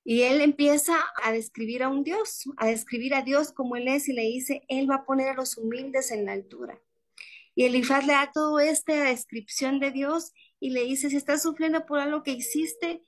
Y 0.02 0.23
él 0.23 0.40
empieza 0.42 0.96
a 1.23 1.32
describir 1.32 1.84
a 1.84 1.88
un 1.88 2.02
Dios, 2.02 2.44
a 2.58 2.66
describir 2.66 3.14
a 3.14 3.23
Dios 3.23 3.52
como 3.52 3.76
él 3.76 3.87
es 3.88 4.08
y 4.08 4.12
le 4.12 4.23
dice, 4.23 4.64
él 4.68 4.90
va 4.90 4.96
a 4.96 5.04
poner 5.06 5.28
a 5.28 5.34
los 5.34 5.56
humildes 5.56 6.11
en 6.11 6.26
la 6.26 6.32
altura. 6.32 6.78
Y 7.54 7.64
Elifaz 7.64 8.04
le 8.04 8.14
da 8.14 8.32
todo 8.34 8.58
esta 8.58 9.04
descripción 9.04 9.78
de 9.78 9.92
Dios 9.92 10.32
y 10.58 10.70
le 10.70 10.82
dice, 10.82 11.08
si 11.08 11.16
estás 11.16 11.42
sufriendo 11.42 11.87
por 11.87 12.00
algo 12.00 12.25
que 12.25 12.32
hiciste, 12.32 13.02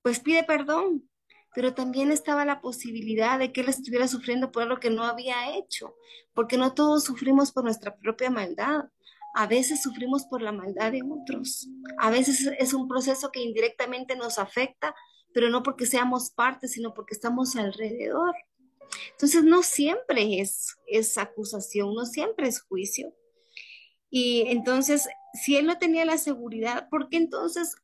pues 0.00 0.20
pide 0.20 0.42
perdón, 0.42 1.06
pero 1.54 1.74
también 1.74 2.10
estaba 2.10 2.46
la 2.46 2.62
posibilidad 2.62 3.38
de 3.38 3.52
que 3.52 3.60
él 3.60 3.68
estuviera 3.68 4.08
sufriendo 4.08 4.50
por 4.50 4.62
algo 4.62 4.80
que 4.80 4.88
no 4.88 5.04
había 5.04 5.54
hecho, 5.54 5.94
porque 6.32 6.56
no 6.56 6.72
todos 6.72 7.04
sufrimos 7.04 7.52
por 7.52 7.64
nuestra 7.64 7.94
propia 7.98 8.30
maldad. 8.30 8.84
A 9.34 9.46
veces 9.46 9.82
sufrimos 9.82 10.24
por 10.26 10.42
la 10.42 10.52
maldad 10.52 10.92
de 10.92 11.02
otros. 11.02 11.68
A 11.98 12.10
veces 12.10 12.50
es 12.58 12.74
un 12.74 12.88
proceso 12.88 13.30
que 13.30 13.40
indirectamente 13.40 14.16
nos 14.16 14.38
afecta, 14.38 14.94
pero 15.32 15.48
no 15.48 15.62
porque 15.62 15.86
seamos 15.86 16.30
parte, 16.30 16.68
sino 16.68 16.92
porque 16.94 17.14
estamos 17.14 17.56
alrededor. 17.56 18.34
Entonces, 19.12 19.44
no 19.44 19.62
siempre 19.62 20.40
es, 20.40 20.76
es 20.86 21.16
acusación, 21.18 21.94
no 21.94 22.04
siempre 22.04 22.48
es 22.48 22.60
juicio. 22.62 23.14
Y 24.10 24.44
entonces, 24.48 25.08
si 25.32 25.56
él 25.56 25.66
no 25.66 25.78
tenía 25.78 26.04
la 26.04 26.18
seguridad, 26.18 26.88
¿por 26.90 27.08
qué 27.08 27.16
entonces 27.16 27.76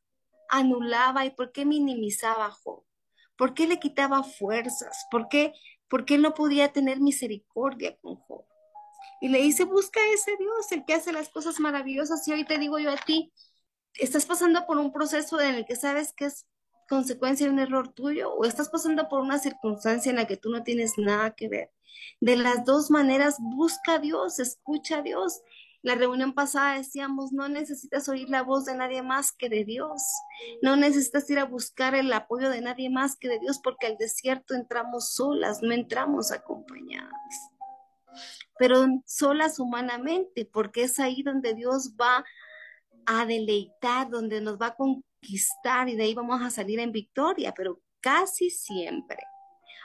anulaba 0.49 1.25
y 1.25 1.31
por 1.31 1.51
qué 1.51 1.65
minimizaba 1.65 2.47
a 2.47 2.51
Job? 2.51 2.83
¿Por 3.35 3.53
qué 3.53 3.67
le 3.67 3.79
quitaba 3.79 4.23
fuerzas? 4.23 5.07
¿Por 5.09 5.27
qué, 5.29 5.53
por 5.87 6.05
qué 6.05 6.17
no 6.17 6.33
podía 6.33 6.71
tener 6.71 6.99
misericordia 6.99 7.97
con 7.97 8.15
Job? 8.15 8.45
Y 9.21 9.29
le 9.29 9.39
dice, 9.39 9.65
busca 9.65 9.99
ese 10.13 10.35
Dios, 10.37 10.71
el 10.71 10.85
que 10.85 10.93
hace 10.93 11.11
las 11.11 11.29
cosas 11.29 11.59
maravillosas. 11.59 12.27
Y 12.27 12.33
hoy 12.33 12.45
te 12.45 12.57
digo 12.57 12.79
yo 12.79 12.91
a 12.91 12.97
ti, 12.97 13.33
estás 13.95 14.25
pasando 14.25 14.65
por 14.65 14.77
un 14.77 14.91
proceso 14.91 15.39
en 15.41 15.55
el 15.55 15.65
que 15.65 15.75
sabes 15.75 16.13
que 16.13 16.25
es 16.25 16.45
consecuencia 16.87 17.45
de 17.45 17.53
un 17.53 17.59
error 17.59 17.93
tuyo 17.93 18.33
o 18.33 18.45
estás 18.45 18.69
pasando 18.69 19.07
por 19.09 19.21
una 19.21 19.37
circunstancia 19.37 20.09
en 20.09 20.15
la 20.15 20.25
que 20.25 20.37
tú 20.37 20.49
no 20.49 20.63
tienes 20.63 20.97
nada 20.97 21.35
que 21.35 21.47
ver. 21.47 21.71
De 22.19 22.35
las 22.35 22.65
dos 22.65 22.89
maneras, 22.89 23.37
busca 23.39 23.95
a 23.95 23.99
Dios, 23.99 24.39
escucha 24.39 24.99
a 24.99 25.01
Dios. 25.01 25.41
La 25.81 25.95
reunión 25.95 26.33
pasada 26.33 26.75
decíamos, 26.75 27.31
no 27.31 27.47
necesitas 27.47 28.09
oír 28.09 28.29
la 28.29 28.41
voz 28.41 28.65
de 28.65 28.75
nadie 28.75 29.01
más 29.01 29.31
que 29.31 29.47
de 29.47 29.63
Dios. 29.63 30.01
No 30.61 30.75
necesitas 30.75 31.29
ir 31.29 31.39
a 31.39 31.45
buscar 31.45 31.95
el 31.95 32.11
apoyo 32.11 32.49
de 32.49 32.61
nadie 32.61 32.89
más 32.89 33.15
que 33.15 33.29
de 33.29 33.39
Dios 33.39 33.59
porque 33.63 33.87
al 33.87 33.97
desierto 33.97 34.55
entramos 34.55 35.13
solas, 35.13 35.61
no 35.61 35.73
entramos 35.73 36.31
acompañadas. 36.31 37.51
Pero 38.57 38.85
solas 39.05 39.59
humanamente, 39.59 40.45
porque 40.45 40.83
es 40.83 40.99
ahí 40.99 41.23
donde 41.23 41.53
Dios 41.53 41.95
va 41.99 42.25
a 43.05 43.25
deleitar, 43.25 44.09
donde 44.09 44.41
nos 44.41 44.57
va 44.57 44.67
a 44.67 44.75
conquistar 44.75 45.89
y 45.89 45.95
de 45.95 46.03
ahí 46.03 46.13
vamos 46.13 46.41
a 46.41 46.49
salir 46.49 46.79
en 46.79 46.91
victoria, 46.91 47.53
pero 47.55 47.81
casi 48.01 48.49
siempre, 48.49 49.17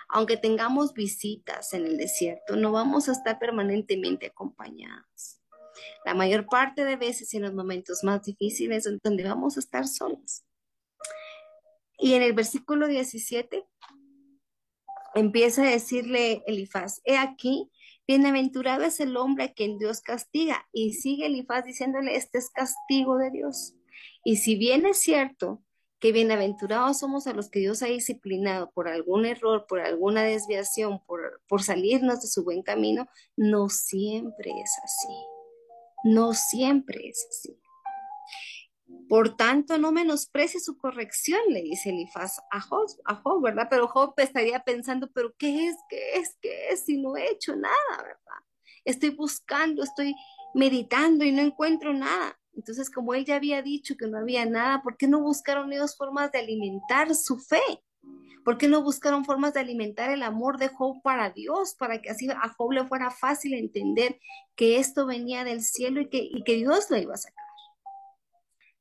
aunque 0.09 0.37
tengamos 0.37 0.93
visitas 0.93 1.73
en 1.73 1.87
el 1.87 1.97
desierto, 1.97 2.57
no 2.57 2.73
vamos 2.73 3.09
a 3.09 3.13
estar 3.13 3.39
permanentemente 3.39 4.27
acompañados. 4.27 5.41
La 6.05 6.15
mayor 6.15 6.47
parte 6.47 6.85
de 6.85 6.97
veces 6.97 7.33
en 7.35 7.43
los 7.43 7.55
momentos 7.55 8.05
más 8.05 8.23
difíciles 8.23 8.89
donde 9.03 9.25
vamos 9.25 9.57
a 9.57 9.61
estar 9.61 9.87
solos. 9.87 10.45
Y 11.99 12.15
en 12.15 12.23
el 12.23 12.33
versículo 12.33 12.87
17 12.87 13.65
empieza 15.15 15.63
a 15.63 15.71
decirle 15.71 16.43
Elifaz, 16.47 17.01
he 17.05 17.17
aquí, 17.17 17.71
bienaventurado 18.07 18.85
es 18.85 19.01
el 19.01 19.17
hombre 19.17 19.45
a 19.45 19.53
quien 19.53 19.79
Dios 19.79 20.01
castiga. 20.01 20.67
Y 20.73 20.95
sigue 20.95 21.27
Elifaz 21.27 21.65
diciéndole, 21.65 22.17
este 22.17 22.39
es 22.39 22.51
castigo 22.51 23.17
de 23.17 23.31
Dios. 23.31 23.75
Y 24.25 24.37
si 24.37 24.57
bien 24.57 24.87
es 24.87 24.99
cierto 24.99 25.63
que 26.01 26.13
bienaventurados 26.13 26.99
somos 26.99 27.27
a 27.27 27.33
los 27.33 27.49
que 27.49 27.61
Dios 27.61 27.83
ha 27.83 27.87
disciplinado 27.87 28.71
por 28.73 28.89
algún 28.89 29.25
error, 29.25 29.67
por 29.67 29.81
alguna 29.81 30.23
desviación, 30.23 31.03
por, 31.07 31.41
por 31.49 31.63
salirnos 31.63 32.21
de 32.21 32.29
su 32.29 32.45
buen 32.45 32.63
camino, 32.63 33.07
no 33.37 33.69
siempre 33.69 34.51
es 34.51 34.73
así. 34.83 35.15
No 36.05 36.35
siempre 36.35 37.09
es 37.09 37.27
así. 37.31 37.59
Por 39.09 39.37
tanto, 39.37 39.79
no 39.79 39.93
menosprecie 39.93 40.61
su 40.61 40.79
corrección, 40.79 41.41
le 41.49 41.63
dice 41.63 41.91
Elifaz 41.91 42.41
a 42.51 42.61
Job, 42.61 42.89
a 43.05 43.15
Job, 43.17 43.43
¿verdad? 43.43 43.69
Pero 43.71 43.87
Job 43.87 44.15
estaría 44.17 44.61
pensando, 44.61 45.11
pero 45.13 45.35
¿qué 45.39 45.69
es? 45.69 45.77
¿Qué 45.89 46.17
es? 46.17 46.37
¿Qué 46.41 46.69
es? 46.71 46.85
Si 46.85 46.97
no 47.01 47.17
he 47.17 47.31
hecho 47.31 47.55
nada, 47.55 47.97
¿verdad? 47.99 48.43
Estoy 48.85 49.11
buscando, 49.11 49.83
estoy 49.83 50.15
meditando 50.55 51.25
y 51.25 51.33
no 51.33 51.43
encuentro 51.43 51.93
nada. 51.93 52.39
Entonces, 52.55 52.91
como 52.91 53.15
él 53.15 53.25
ya 53.25 53.37
había 53.37 53.63
dicho 53.63 53.97
que 53.97 54.07
no 54.07 54.19
había 54.19 54.47
nada, 54.47 54.83
¿por 54.83 54.97
qué 54.97 55.09
no 55.09 55.21
buscaron 55.21 55.73
ellos 55.73 55.97
formas 55.97 56.31
de 56.33 56.39
alimentar 56.39 57.15
su 57.15 57.39
fe? 57.39 57.63
¿Por 58.45 58.59
qué 58.59 58.69
no 58.69 58.83
buscaron 58.83 59.25
formas 59.25 59.55
de 59.55 59.61
alimentar 59.61 60.11
el 60.11 60.23
amor 60.23 60.59
de 60.59 60.69
Job 60.69 61.01
para 61.03 61.31
Dios, 61.31 61.75
para 61.79 62.03
que 62.03 62.11
así 62.11 62.29
a 62.31 62.49
Job 62.57 62.73
le 62.73 62.87
fuera 62.87 63.11
fácil 63.11 63.55
entender 63.55 64.19
que 64.55 64.79
esto 64.79 65.07
venía 65.07 65.45
del 65.45 65.63
cielo 65.63 66.03
y 66.03 66.09
que, 66.09 66.19
y 66.19 66.45
que 66.45 66.57
Dios 66.57 66.91
lo 66.91 66.99
iba 66.99 67.15
a 67.15 67.19
sacar? 67.19 67.44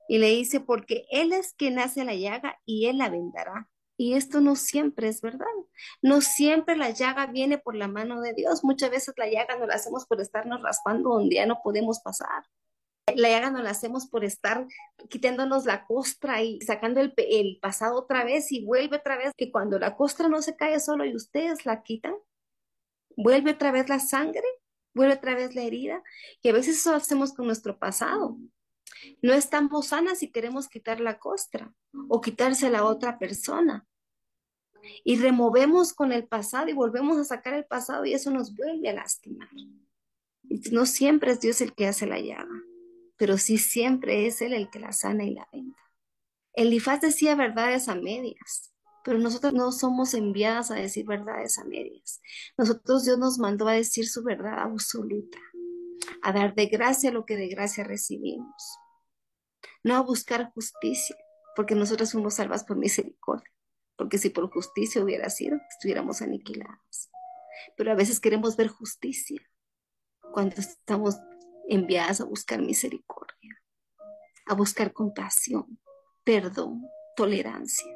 Y 0.07 0.17
le 0.17 0.27
dice, 0.29 0.59
porque 0.59 1.05
Él 1.11 1.33
es 1.33 1.53
quien 1.53 1.79
hace 1.79 2.03
la 2.05 2.15
llaga 2.15 2.59
y 2.65 2.87
Él 2.87 2.97
la 2.99 3.09
vendará. 3.09 3.69
Y 3.95 4.15
esto 4.15 4.41
no 4.41 4.55
siempre 4.55 5.07
es 5.07 5.21
verdad. 5.21 5.45
No 6.01 6.21
siempre 6.21 6.75
la 6.75 6.89
llaga 6.89 7.27
viene 7.27 7.57
por 7.57 7.75
la 7.75 7.87
mano 7.87 8.21
de 8.21 8.33
Dios. 8.33 8.63
Muchas 8.63 8.89
veces 8.91 9.13
la 9.17 9.29
llaga 9.29 9.57
no 9.57 9.67
la 9.67 9.75
hacemos 9.75 10.05
por 10.05 10.19
estarnos 10.19 10.61
raspando 10.61 11.11
donde 11.11 11.35
ya 11.35 11.45
no 11.45 11.61
podemos 11.63 11.99
pasar 11.99 12.43
la 13.15 13.29
llaga 13.29 13.51
no 13.51 13.61
la 13.61 13.71
hacemos 13.71 14.07
por 14.07 14.23
estar 14.23 14.65
quitándonos 15.09 15.65
la 15.65 15.85
costra 15.85 16.41
y 16.41 16.59
sacando 16.61 17.01
el, 17.01 17.13
el, 17.17 17.59
pasado 17.61 17.97
otra 17.97 18.23
vez 18.23 18.51
y 18.51 18.65
vuelve 18.65 18.97
otra 18.97 19.17
vez, 19.17 19.31
que 19.35 19.51
cuando 19.51 19.77
la 19.77 19.95
costra 19.95 20.29
no 20.29 20.41
se 20.41 20.55
cae 20.55 20.79
solo 20.79 21.05
y 21.05 21.15
ustedes 21.15 21.65
la 21.65 21.83
quitan, 21.83 22.15
vuelve 23.17 23.51
otra 23.51 23.71
vez 23.71 23.89
la 23.89 23.99
sangre, 23.99 24.43
vuelve 24.93 25.15
otra 25.15 25.35
vez 25.35 25.55
la 25.55 25.63
herida, 25.63 26.01
y 26.41 26.49
a 26.49 26.53
veces 26.53 26.77
eso 26.77 26.95
hacemos 26.95 27.33
con 27.33 27.45
nuestro 27.45 27.77
pasado. 27.77 28.37
No 29.21 29.33
estamos 29.33 29.87
sanas 29.87 30.23
y 30.23 30.31
queremos 30.31 30.67
quitar 30.67 30.99
la 30.99 31.19
costra 31.19 31.73
o 32.09 32.21
quitarse 32.21 32.67
a 32.67 32.85
otra 32.85 33.17
persona. 33.17 33.85
Y 35.03 35.17
removemos 35.17 35.93
con 35.93 36.11
el 36.11 36.27
pasado 36.27 36.67
y 36.69 36.73
volvemos 36.73 37.17
a 37.17 37.23
sacar 37.23 37.53
el 37.53 37.65
pasado 37.65 38.05
y 38.05 38.13
eso 38.13 38.31
nos 38.31 38.55
vuelve 38.55 38.89
a 38.89 38.93
lastimar. 38.93 39.49
No 40.71 40.85
siempre 40.85 41.31
es 41.31 41.39
Dios 41.39 41.61
el 41.61 41.73
que 41.73 41.87
hace 41.87 42.05
la 42.05 42.19
llaga 42.19 42.63
pero 43.17 43.37
sí 43.37 43.57
siempre 43.57 44.27
es 44.27 44.41
Él 44.41 44.53
el 44.53 44.69
que 44.69 44.79
la 44.79 44.91
sana 44.91 45.23
y 45.23 45.33
la 45.33 45.47
venda. 45.51 45.77
Elifaz 46.53 47.01
decía 47.01 47.35
verdades 47.35 47.87
a 47.87 47.95
medias, 47.95 48.73
pero 49.03 49.17
nosotros 49.17 49.53
no 49.53 49.71
somos 49.71 50.13
enviadas 50.13 50.71
a 50.71 50.75
decir 50.75 51.05
verdades 51.05 51.57
a 51.57 51.63
medias. 51.63 52.21
Nosotros 52.57 53.05
Dios 53.05 53.17
nos 53.17 53.39
mandó 53.39 53.67
a 53.67 53.73
decir 53.73 54.07
su 54.07 54.23
verdad 54.23 54.59
absoluta, 54.59 55.37
a 56.21 56.31
dar 56.31 56.53
de 56.53 56.67
gracia 56.67 57.11
lo 57.11 57.25
que 57.25 57.37
de 57.37 57.47
gracia 57.47 57.83
recibimos, 57.83 58.77
no 59.83 59.95
a 59.95 60.01
buscar 60.01 60.51
justicia, 60.53 61.15
porque 61.55 61.75
nosotros 61.75 62.11
fuimos 62.11 62.35
salvas 62.35 62.63
por 62.63 62.77
misericordia, 62.77 63.51
porque 63.95 64.17
si 64.17 64.29
por 64.29 64.49
justicia 64.49 65.03
hubiera 65.03 65.29
sido, 65.29 65.57
estuviéramos 65.69 66.21
aniquilados. 66.21 67.09
Pero 67.77 67.91
a 67.91 67.95
veces 67.95 68.19
queremos 68.19 68.55
ver 68.55 68.67
justicia 68.67 69.41
cuando 70.33 70.55
estamos 70.57 71.17
enviadas 71.69 72.21
a 72.21 72.25
buscar 72.25 72.61
misericordia, 72.61 73.61
a 74.45 74.55
buscar 74.55 74.93
compasión, 74.93 75.79
perdón, 76.23 76.83
tolerancia. 77.15 77.91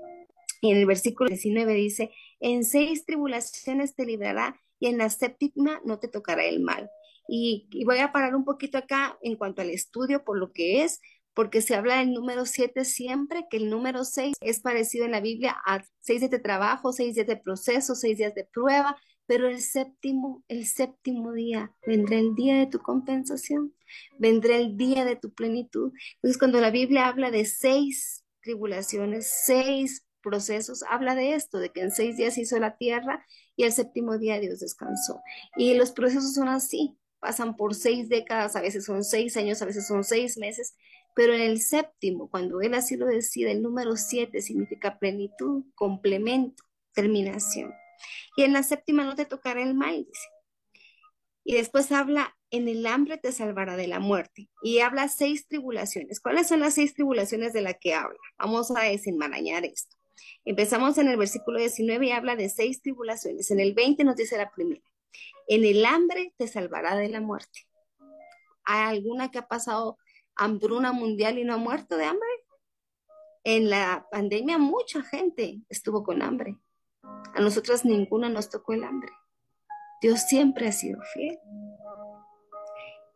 Y 0.62 0.72
en 0.72 0.78
el 0.78 0.86
versículo 0.86 1.30
19 1.30 1.74
dice, 1.74 2.12
en 2.40 2.64
seis 2.64 3.06
tribulaciones 3.06 3.96
te 3.96 4.06
librará 4.06 4.60
y 4.80 4.88
en 4.88 4.98
la 4.98 5.10
séptima 5.10 5.82
no 5.86 6.00
te 6.00 6.08
tocará 6.08 6.46
el 6.46 6.62
mal. 6.62 6.90
Y, 7.28 7.68
voy 7.86 8.00
a 8.00 8.12
parar 8.12 8.36
un 8.36 8.46
poquito 8.46 8.78
acá 8.78 9.18
en 9.22 9.36
cuanto 9.36 9.62
al 9.62 9.70
estudio 9.70 10.24
por 10.24 10.38
lo 10.38 10.54
que 10.54 10.84
es, 10.84 11.02
porque 11.38 11.62
se 11.62 11.76
habla 11.76 12.00
del 12.00 12.14
número 12.14 12.48
siete 12.48 12.84
siempre, 12.84 13.46
que 13.48 13.58
el 13.58 13.70
número 13.70 14.04
seis 14.06 14.36
es 14.42 14.60
parecido 14.60 15.06
en 15.06 15.12
la 15.12 15.22
Biblia 15.22 15.56
a 15.68 15.84
seis 16.00 16.22
días 16.22 16.32
de 16.32 16.40
trabajo, 16.40 16.92
seis 16.92 17.14
días 17.14 17.28
de 17.28 17.38
proceso, 17.38 17.94
seis 17.94 18.18
días 18.18 18.34
de 18.34 18.44
prueba, 18.44 18.98
pero 19.28 19.48
el 19.48 19.62
séptimo, 19.62 20.44
el 20.48 20.66
séptimo 20.66 21.34
día, 21.34 21.72
vendrá 21.86 22.18
el 22.18 22.34
día 22.34 22.58
de 22.58 22.66
tu 22.66 22.80
compensación, 22.80 23.76
vendrá 24.18 24.56
el 24.56 24.78
día 24.78 25.06
de 25.06 25.16
tu 25.16 25.32
plenitud. 25.32 25.92
Entonces, 26.16 26.40
cuando 26.40 26.60
la 26.60 26.72
Biblia 26.72 27.08
habla 27.08 27.30
de 27.30 27.46
seis 27.46 28.26
tribulaciones, 28.42 29.32
seis 29.46 30.08
procesos, 30.24 30.82
habla 30.90 31.14
de 31.14 31.36
esto, 31.36 31.60
de 31.60 31.70
que 31.70 31.82
en 31.82 31.92
seis 31.92 32.18
días 32.18 32.40
hizo 32.40 32.58
la 32.58 32.78
tierra 32.78 33.24
y 33.56 33.62
el 33.62 33.74
séptimo 33.74 34.18
día 34.18 34.40
Dios 34.40 34.62
descansó. 34.62 35.22
Y 35.56 35.76
los 35.76 35.92
procesos 35.92 36.34
son 36.34 36.48
así, 36.48 36.98
pasan 37.20 37.56
por 37.56 37.76
seis 37.76 38.10
décadas, 38.10 38.56
a 38.56 38.62
veces 38.62 38.86
son 38.86 39.04
seis 39.04 39.38
años, 39.38 39.62
a 39.62 39.66
veces 39.66 39.86
son 39.86 40.04
seis 40.04 40.40
meses, 40.40 40.76
pero 41.18 41.34
en 41.34 41.42
el 41.42 41.60
séptimo, 41.60 42.30
cuando 42.30 42.62
Él 42.62 42.76
así 42.76 42.96
lo 42.96 43.08
decide, 43.08 43.52
el 43.52 43.64
número 43.64 43.98
siete 43.98 44.40
significa 44.40 45.00
plenitud, 45.00 45.64
complemento, 45.74 46.64
terminación. 46.94 47.74
Y 48.36 48.44
en 48.44 48.54
la 48.54 48.62
séptima 48.62 49.04
no 49.04 49.16
te 49.16 49.26
tocará 49.26 49.64
el 49.64 49.74
mal, 49.74 50.06
dice. 50.06 50.28
Y 51.44 51.56
después 51.56 51.92
habla, 51.92 52.38
en 52.52 52.68
el 52.68 52.86
hambre 52.86 53.18
te 53.18 53.32
salvará 53.32 53.76
de 53.76 53.88
la 53.88 54.00
muerte. 54.00 54.52
Y 54.62 54.78
habla 54.82 55.08
seis 55.08 55.48
tribulaciones. 55.48 56.20
¿Cuáles 56.20 56.50
son 56.50 56.60
las 56.60 56.76
seis 56.76 56.94
tribulaciones 56.94 57.52
de 57.52 57.62
las 57.62 57.78
que 57.82 57.96
habla? 57.96 58.20
Vamos 58.38 58.70
a 58.70 58.82
desenmarañar 58.82 59.66
esto. 59.66 59.98
Empezamos 60.46 61.00
en 61.00 61.08
el 61.08 61.18
versículo 61.18 61.58
19 61.58 62.06
y 62.06 62.12
habla 62.12 62.36
de 62.36 62.48
seis 62.48 62.84
tribulaciones. 62.84 63.50
En 63.50 63.60
el 63.60 63.74
20 63.74 64.04
nos 64.04 64.18
dice 64.18 64.38
la 64.38 64.52
primera. 64.52 64.84
En 65.48 65.66
el 65.66 65.84
hambre 65.84 66.36
te 66.38 66.48
salvará 66.48 66.96
de 66.96 67.10
la 67.10 67.22
muerte. 67.22 67.68
¿Hay 68.66 68.98
alguna 68.98 69.32
que 69.32 69.40
ha 69.40 69.48
pasado 69.48 69.98
hambruna 70.38 70.92
mundial 70.92 71.38
y 71.38 71.44
no 71.44 71.56
ha 71.56 71.58
muerto 71.58 71.98
de 71.98 72.06
hambre? 72.06 72.30
En 73.44 73.70
la 73.70 74.08
pandemia 74.12 74.58
mucha 74.58 75.02
gente 75.04 75.62
estuvo 75.70 76.04
con 76.04 76.22
hambre 76.22 76.58
A 77.34 77.40
nosotras 77.40 77.86
ninguna 77.86 78.30
nos 78.30 78.50
tocó 78.50 78.74
el 78.74 78.84
hambre. 78.84 79.12
Dios 80.02 80.22
siempre 80.28 80.68
ha 80.68 80.72
sido 80.72 81.00
fiel. 81.14 81.40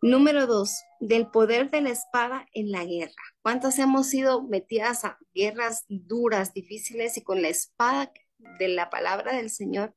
Número 0.01 0.48
dos, 0.48 0.84
del 1.00 1.28
poder 1.28 1.70
de 1.70 1.82
la 1.82 1.90
espada 1.90 2.48
en 2.54 2.72
la 2.72 2.86
guerra. 2.86 3.22
¿Cuántas 3.44 3.78
hemos 3.78 4.08
sido 4.08 4.42
metidas 4.42 5.06
a 5.06 5.20
guerras 5.34 5.86
duras, 5.90 6.54
difíciles 6.54 7.18
y 7.18 7.24
con 7.24 7.42
la 7.42 7.50
espada 7.50 8.12
de 8.58 8.68
la 8.70 8.90
palabra 8.90 9.36
del 9.36 9.51
Señor 9.51 9.94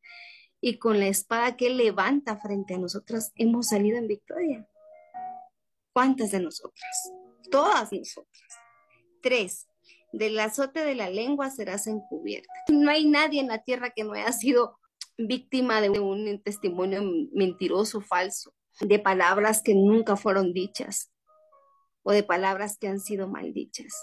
y 0.61 0.79
con 0.79 0.99
la 0.99 1.07
espada 1.07 1.57
que 1.57 1.71
levanta 1.71 2.37
frente 2.37 2.75
a 2.75 2.79
nosotras 2.79 3.33
hemos 3.37 3.69
salido 3.69 3.97
en 3.97 4.09
victoria? 4.09 4.69
¿Cuántas 5.95 6.33
de 6.33 6.41
nosotras? 6.41 7.13
Todas 7.51 7.91
nosotras. 7.91 8.43
Tres, 9.23 9.67
del 10.13 10.39
azote 10.39 10.85
de 10.85 10.95
la 10.95 11.09
lengua 11.09 11.51
serás 11.51 11.87
encubierta. 11.87 12.53
No 12.69 12.91
hay 12.91 13.09
nadie 13.09 13.41
en 13.41 13.49
la 13.49 13.63
tierra 13.63 13.91
que 13.91 14.05
no 14.05 14.13
haya 14.13 14.33
sido 14.33 14.79
víctima 15.17 15.81
de 15.81 15.89
un 15.89 16.43
testimonio 16.43 17.01
mentiroso, 17.33 18.03
falso 18.03 18.53
de 18.81 18.99
palabras 18.99 19.63
que 19.63 19.75
nunca 19.75 20.17
fueron 20.17 20.53
dichas 20.53 21.13
o 22.03 22.13
de 22.13 22.23
palabras 22.23 22.77
que 22.79 22.89
han 22.89 23.01
sido 23.01 23.29
maldichas. 23.29 23.95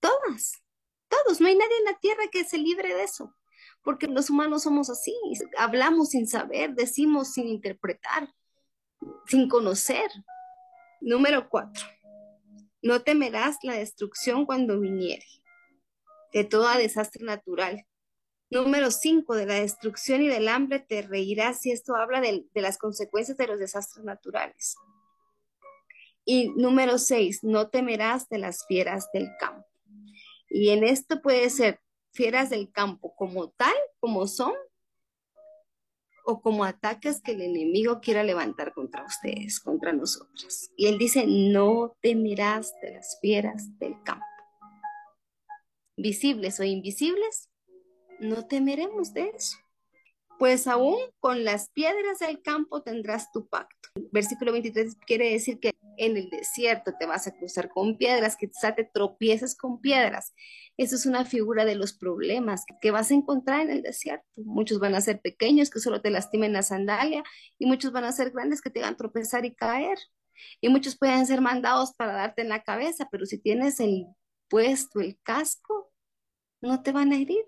Todas, 0.00 0.62
todos, 1.08 1.40
no 1.40 1.46
hay 1.46 1.56
nadie 1.56 1.76
en 1.78 1.84
la 1.84 1.98
tierra 1.98 2.24
que 2.30 2.44
se 2.44 2.58
libre 2.58 2.94
de 2.94 3.04
eso, 3.04 3.34
porque 3.82 4.08
los 4.08 4.30
humanos 4.30 4.62
somos 4.64 4.90
así, 4.90 5.14
hablamos 5.56 6.10
sin 6.10 6.26
saber, 6.26 6.74
decimos 6.74 7.32
sin 7.32 7.48
interpretar, 7.48 8.34
sin 9.26 9.48
conocer. 9.48 10.10
Número 11.00 11.48
cuatro, 11.48 11.84
no 12.82 13.02
temerás 13.02 13.58
la 13.62 13.74
destrucción 13.74 14.46
cuando 14.46 14.80
viniere, 14.80 15.26
de 16.32 16.44
toda 16.44 16.76
desastre 16.76 17.24
natural, 17.24 17.86
Número 18.52 18.90
5, 18.90 19.36
de 19.36 19.46
la 19.46 19.54
destrucción 19.54 20.22
y 20.22 20.28
del 20.28 20.48
hambre 20.48 20.80
te 20.80 21.02
reirás 21.02 21.64
y 21.66 21.70
esto 21.70 21.94
habla 21.94 22.20
de, 22.20 22.44
las 22.54 22.78
consecuencias 22.78 23.38
de 23.38 23.46
los 23.46 23.60
desastres 23.60 24.04
naturales. 24.04 24.74
Y 26.24 26.48
número 26.56 26.98
6, 26.98 27.44
no 27.44 27.68
temerás 27.68 28.28
de 28.28 28.38
las 28.38 28.66
fieras 28.66 29.08
del 29.14 29.28
campo. 29.38 29.68
Y 30.48 30.70
en 30.70 30.82
esto 30.82 31.22
puede 31.22 31.48
ser 31.48 31.80
fieras 32.12 32.50
del 32.50 32.72
campo 32.72 33.14
como 33.14 33.50
tal, 33.50 33.74
como 34.00 34.26
son, 34.26 34.52
o 36.30 36.40
como 36.40 36.64
ataques 36.64 37.20
que 37.20 37.32
el 37.32 37.42
enemigo 37.42 38.00
quiera 38.00 38.22
levantar 38.22 38.72
contra 38.72 39.04
ustedes, 39.04 39.60
contra 39.60 39.92
nosotros. 39.92 40.70
Y 40.76 40.86
él 40.86 40.96
dice, 40.96 41.24
no 41.26 41.96
temerás 42.00 42.72
de 42.80 42.92
las 42.92 43.18
fieras 43.20 43.78
del 43.78 44.00
campo. 44.04 44.24
Visibles 45.96 46.60
o 46.60 46.64
invisibles, 46.64 47.50
no 48.20 48.46
temeremos 48.46 49.12
de 49.12 49.30
eso. 49.30 49.56
Pues 50.38 50.66
aún 50.66 50.98
con 51.18 51.44
las 51.44 51.68
piedras 51.70 52.20
del 52.20 52.40
campo 52.40 52.82
tendrás 52.82 53.30
tu 53.32 53.46
pacto. 53.46 53.88
Versículo 54.12 54.52
23 54.52 54.96
quiere 55.06 55.32
decir 55.32 55.58
que 55.58 55.69
en 56.00 56.16
el 56.16 56.30
desierto 56.30 56.94
te 56.98 57.04
vas 57.04 57.26
a 57.26 57.32
cruzar 57.32 57.68
con 57.68 57.98
piedras, 57.98 58.36
que 58.36 58.48
quizá 58.48 58.74
te 58.74 58.84
tropieces 58.84 59.54
con 59.54 59.82
piedras. 59.82 60.32
Eso 60.78 60.96
es 60.96 61.04
una 61.04 61.26
figura 61.26 61.66
de 61.66 61.74
los 61.74 61.92
problemas 61.92 62.64
que 62.80 62.90
vas 62.90 63.10
a 63.10 63.14
encontrar 63.14 63.60
en 63.60 63.70
el 63.70 63.82
desierto. 63.82 64.26
Muchos 64.36 64.78
van 64.78 64.94
a 64.94 65.02
ser 65.02 65.20
pequeños 65.20 65.68
que 65.68 65.78
solo 65.78 66.00
te 66.00 66.08
lastimen 66.08 66.54
la 66.54 66.62
sandalia 66.62 67.22
y 67.58 67.66
muchos 67.66 67.92
van 67.92 68.04
a 68.04 68.12
ser 68.12 68.30
grandes 68.30 68.62
que 68.62 68.70
te 68.70 68.80
hagan 68.80 68.96
tropezar 68.96 69.44
y 69.44 69.54
caer. 69.54 69.98
Y 70.62 70.70
muchos 70.70 70.96
pueden 70.96 71.26
ser 71.26 71.42
mandados 71.42 71.92
para 71.94 72.14
darte 72.14 72.40
en 72.40 72.48
la 72.48 72.62
cabeza, 72.62 73.06
pero 73.12 73.26
si 73.26 73.36
tienes 73.36 73.78
el 73.78 74.06
puesto, 74.48 75.00
el 75.00 75.18
casco, 75.22 75.92
no 76.62 76.82
te 76.82 76.92
van 76.92 77.12
a 77.12 77.16
herir. 77.16 77.44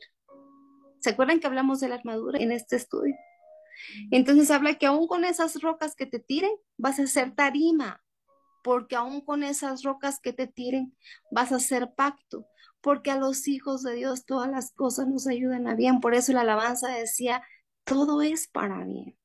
¿Se 1.00 1.08
acuerdan 1.08 1.40
que 1.40 1.46
hablamos 1.46 1.80
de 1.80 1.88
la 1.88 1.94
armadura 1.94 2.38
en 2.38 2.52
este 2.52 2.76
estudio? 2.76 3.14
Entonces 4.10 4.50
habla 4.50 4.74
que 4.74 4.84
aún 4.84 5.06
con 5.06 5.24
esas 5.24 5.60
rocas 5.62 5.96
que 5.96 6.04
te 6.04 6.18
tiren, 6.18 6.52
vas 6.76 6.98
a 6.98 7.04
hacer 7.04 7.34
tarima, 7.34 8.01
porque 8.62 8.96
aún 8.96 9.20
con 9.20 9.42
esas 9.42 9.82
rocas 9.82 10.20
que 10.20 10.32
te 10.32 10.46
tiren, 10.46 10.96
vas 11.30 11.52
a 11.52 11.56
hacer 11.56 11.92
pacto, 11.94 12.46
porque 12.80 13.10
a 13.10 13.18
los 13.18 13.48
hijos 13.48 13.82
de 13.82 13.94
Dios 13.94 14.24
todas 14.26 14.50
las 14.50 14.72
cosas 14.72 15.08
nos 15.08 15.26
ayudan 15.26 15.66
a 15.68 15.74
bien. 15.74 16.00
Por 16.00 16.14
eso 16.14 16.32
la 16.32 16.42
alabanza 16.42 16.88
decía, 16.88 17.42
todo 17.84 18.22
es 18.22 18.48
para 18.48 18.84
bien. 18.84 19.16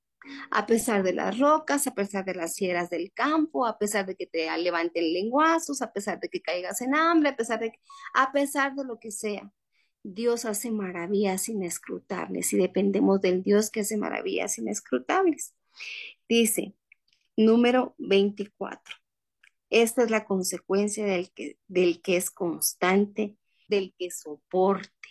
A 0.52 0.66
pesar 0.66 1.04
de 1.04 1.14
las 1.14 1.40
rocas, 1.40 1.88
a 1.88 1.94
pesar 1.94 2.26
de 2.26 2.36
las 2.36 2.58
fieras 2.58 2.90
del 2.90 3.14
campo, 3.14 3.66
a 3.66 3.78
pesar 3.78 4.06
de 4.06 4.16
que 4.16 4.28
te 4.28 4.56
levanten 4.58 5.14
lenguazos, 5.14 5.82
a 5.82 5.94
pesar 5.94 6.20
de 6.20 6.30
que 6.30 6.42
caigas 6.42 6.82
en 6.82 6.96
hambre, 6.96 7.30
a 7.30 7.36
pesar 7.36 7.60
de, 7.60 7.72
a 8.14 8.32
pesar 8.32 8.76
de 8.76 8.84
lo 8.84 9.00
que 9.00 9.12
sea. 9.12 9.52
Dios 10.04 10.46
hace 10.46 10.72
maravillas 10.72 11.50
inescrutables 11.50 12.54
y 12.54 12.58
dependemos 12.58 13.22
del 13.22 13.44
Dios 13.44 13.70
que 13.70 13.82
hace 13.82 13.98
maravillas 13.98 14.58
inescrutables. 14.58 15.54
Dice, 16.30 16.76
número 17.36 17.96
24. 17.98 18.96
Esta 19.70 20.04
es 20.04 20.12
la 20.12 20.26
consecuencia 20.26 21.06
del 21.06 21.32
que, 21.32 21.58
del 21.68 22.02
que 22.02 22.18
es 22.18 22.32
constante, 22.32 23.36
del 23.68 23.94
que 23.98 24.12
soporte, 24.12 25.10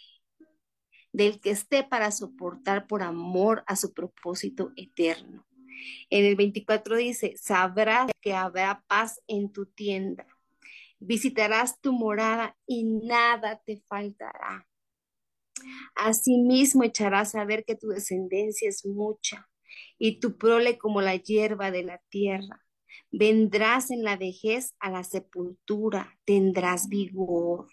del 1.13 1.41
que 1.41 1.51
esté 1.51 1.85
para 1.85 2.11
soportar 2.11 2.87
por 2.87 3.03
amor 3.03 3.65
a 3.67 3.77
su 3.77 3.93
propósito 3.93 4.73
eterno. 4.77 5.47
En 6.11 6.25
el 6.25 6.37
24 6.37 6.97
dice, 6.97 7.35
sabrás 7.37 8.11
que 8.21 8.35
habrá 8.35 8.83
paz 8.87 9.21
en 9.27 9.53
tu 9.53 9.67
tienda, 9.67 10.27
visitarás 10.99 11.81
tu 11.81 11.93
morada 11.93 12.57
y 12.67 12.85
nada 12.85 13.61
te 13.65 13.83
faltará. 13.89 14.67
Asimismo 15.95 16.85
echarás 16.85 17.35
a 17.35 17.45
ver 17.45 17.65
que 17.65 17.77
tu 17.77 17.89
descendencia 17.89 18.69
es 18.69 18.85
mucha 18.85 19.49
y 19.99 20.21
tu 20.21 20.37
prole 20.37 20.79
como 20.79 21.01
la 21.01 21.17
hierba 21.17 21.71
de 21.71 21.83
la 21.83 21.99
tierra. 22.09 22.66
Vendrás 23.11 23.91
en 23.91 24.03
la 24.03 24.17
vejez 24.17 24.75
a 24.79 24.91
la 24.91 25.05
sepultura, 25.05 26.19
tendrás 26.25 26.89
vigor, 26.89 27.69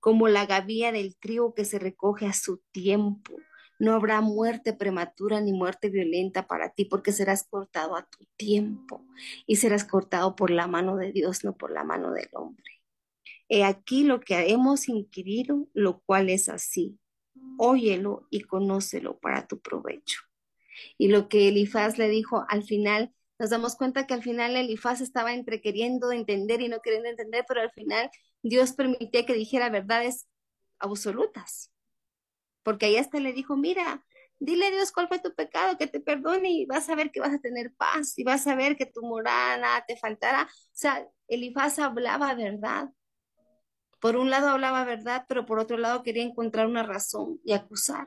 como 0.00 0.28
la 0.28 0.46
gavía 0.46 0.92
del 0.92 1.16
trigo 1.16 1.54
que 1.54 1.64
se 1.64 1.78
recoge 1.78 2.26
a 2.26 2.32
su 2.32 2.62
tiempo. 2.72 3.36
No 3.78 3.92
habrá 3.92 4.20
muerte 4.20 4.72
prematura 4.72 5.40
ni 5.40 5.52
muerte 5.52 5.90
violenta 5.90 6.46
para 6.46 6.70
ti, 6.70 6.84
porque 6.84 7.12
serás 7.12 7.44
cortado 7.44 7.96
a 7.96 8.06
tu 8.08 8.24
tiempo 8.36 9.04
y 9.46 9.56
serás 9.56 9.84
cortado 9.84 10.34
por 10.34 10.50
la 10.50 10.66
mano 10.66 10.96
de 10.96 11.12
Dios, 11.12 11.44
no 11.44 11.56
por 11.56 11.72
la 11.72 11.84
mano 11.84 12.12
del 12.12 12.28
hombre. 12.32 12.64
He 13.48 13.64
aquí 13.64 14.04
lo 14.04 14.20
que 14.20 14.50
hemos 14.50 14.88
inquirido, 14.88 15.68
lo 15.74 16.00
cual 16.00 16.30
es 16.30 16.48
así. 16.48 16.98
Óyelo 17.58 18.26
y 18.30 18.42
conócelo 18.42 19.18
para 19.18 19.46
tu 19.46 19.60
provecho. 19.60 20.20
Y 20.98 21.08
lo 21.08 21.28
que 21.28 21.48
Elifaz 21.48 21.98
le 21.98 22.08
dijo 22.08 22.44
al 22.48 22.62
final, 22.62 23.12
nos 23.38 23.50
damos 23.50 23.76
cuenta 23.76 24.06
que 24.06 24.14
al 24.14 24.22
final 24.22 24.56
Elifaz 24.56 25.00
estaba 25.00 25.34
entre 25.34 25.60
queriendo 25.60 26.12
entender 26.12 26.60
y 26.60 26.68
no 26.68 26.80
queriendo 26.80 27.08
entender, 27.08 27.44
pero 27.46 27.60
al 27.60 27.70
final 27.70 28.10
Dios 28.42 28.72
permitía 28.72 29.26
que 29.26 29.34
dijera 29.34 29.68
verdades 29.68 30.28
absolutas. 30.78 31.72
Porque 32.62 32.86
ahí 32.86 32.96
hasta 32.96 33.20
le 33.20 33.32
dijo, 33.32 33.56
mira, 33.56 34.04
dile 34.38 34.66
a 34.66 34.70
Dios 34.70 34.92
cuál 34.92 35.08
fue 35.08 35.18
tu 35.18 35.34
pecado, 35.34 35.78
que 35.78 35.86
te 35.86 36.00
perdone 36.00 36.50
y 36.50 36.66
vas 36.66 36.88
a 36.88 36.94
ver 36.94 37.10
que 37.10 37.20
vas 37.20 37.34
a 37.34 37.38
tener 37.38 37.72
paz 37.74 38.18
y 38.18 38.24
vas 38.24 38.46
a 38.46 38.54
ver 38.54 38.76
que 38.76 38.86
tu 38.86 39.02
morada 39.02 39.84
te 39.86 39.96
faltará. 39.96 40.44
O 40.44 40.48
sea, 40.72 41.06
Elifaz 41.28 41.78
hablaba 41.78 42.34
verdad. 42.34 42.90
Por 44.00 44.16
un 44.16 44.30
lado 44.30 44.48
hablaba 44.48 44.84
verdad, 44.84 45.24
pero 45.28 45.46
por 45.46 45.58
otro 45.58 45.78
lado 45.78 46.02
quería 46.02 46.22
encontrar 46.22 46.66
una 46.66 46.82
razón 46.82 47.40
y 47.44 47.52
acusar. 47.52 48.06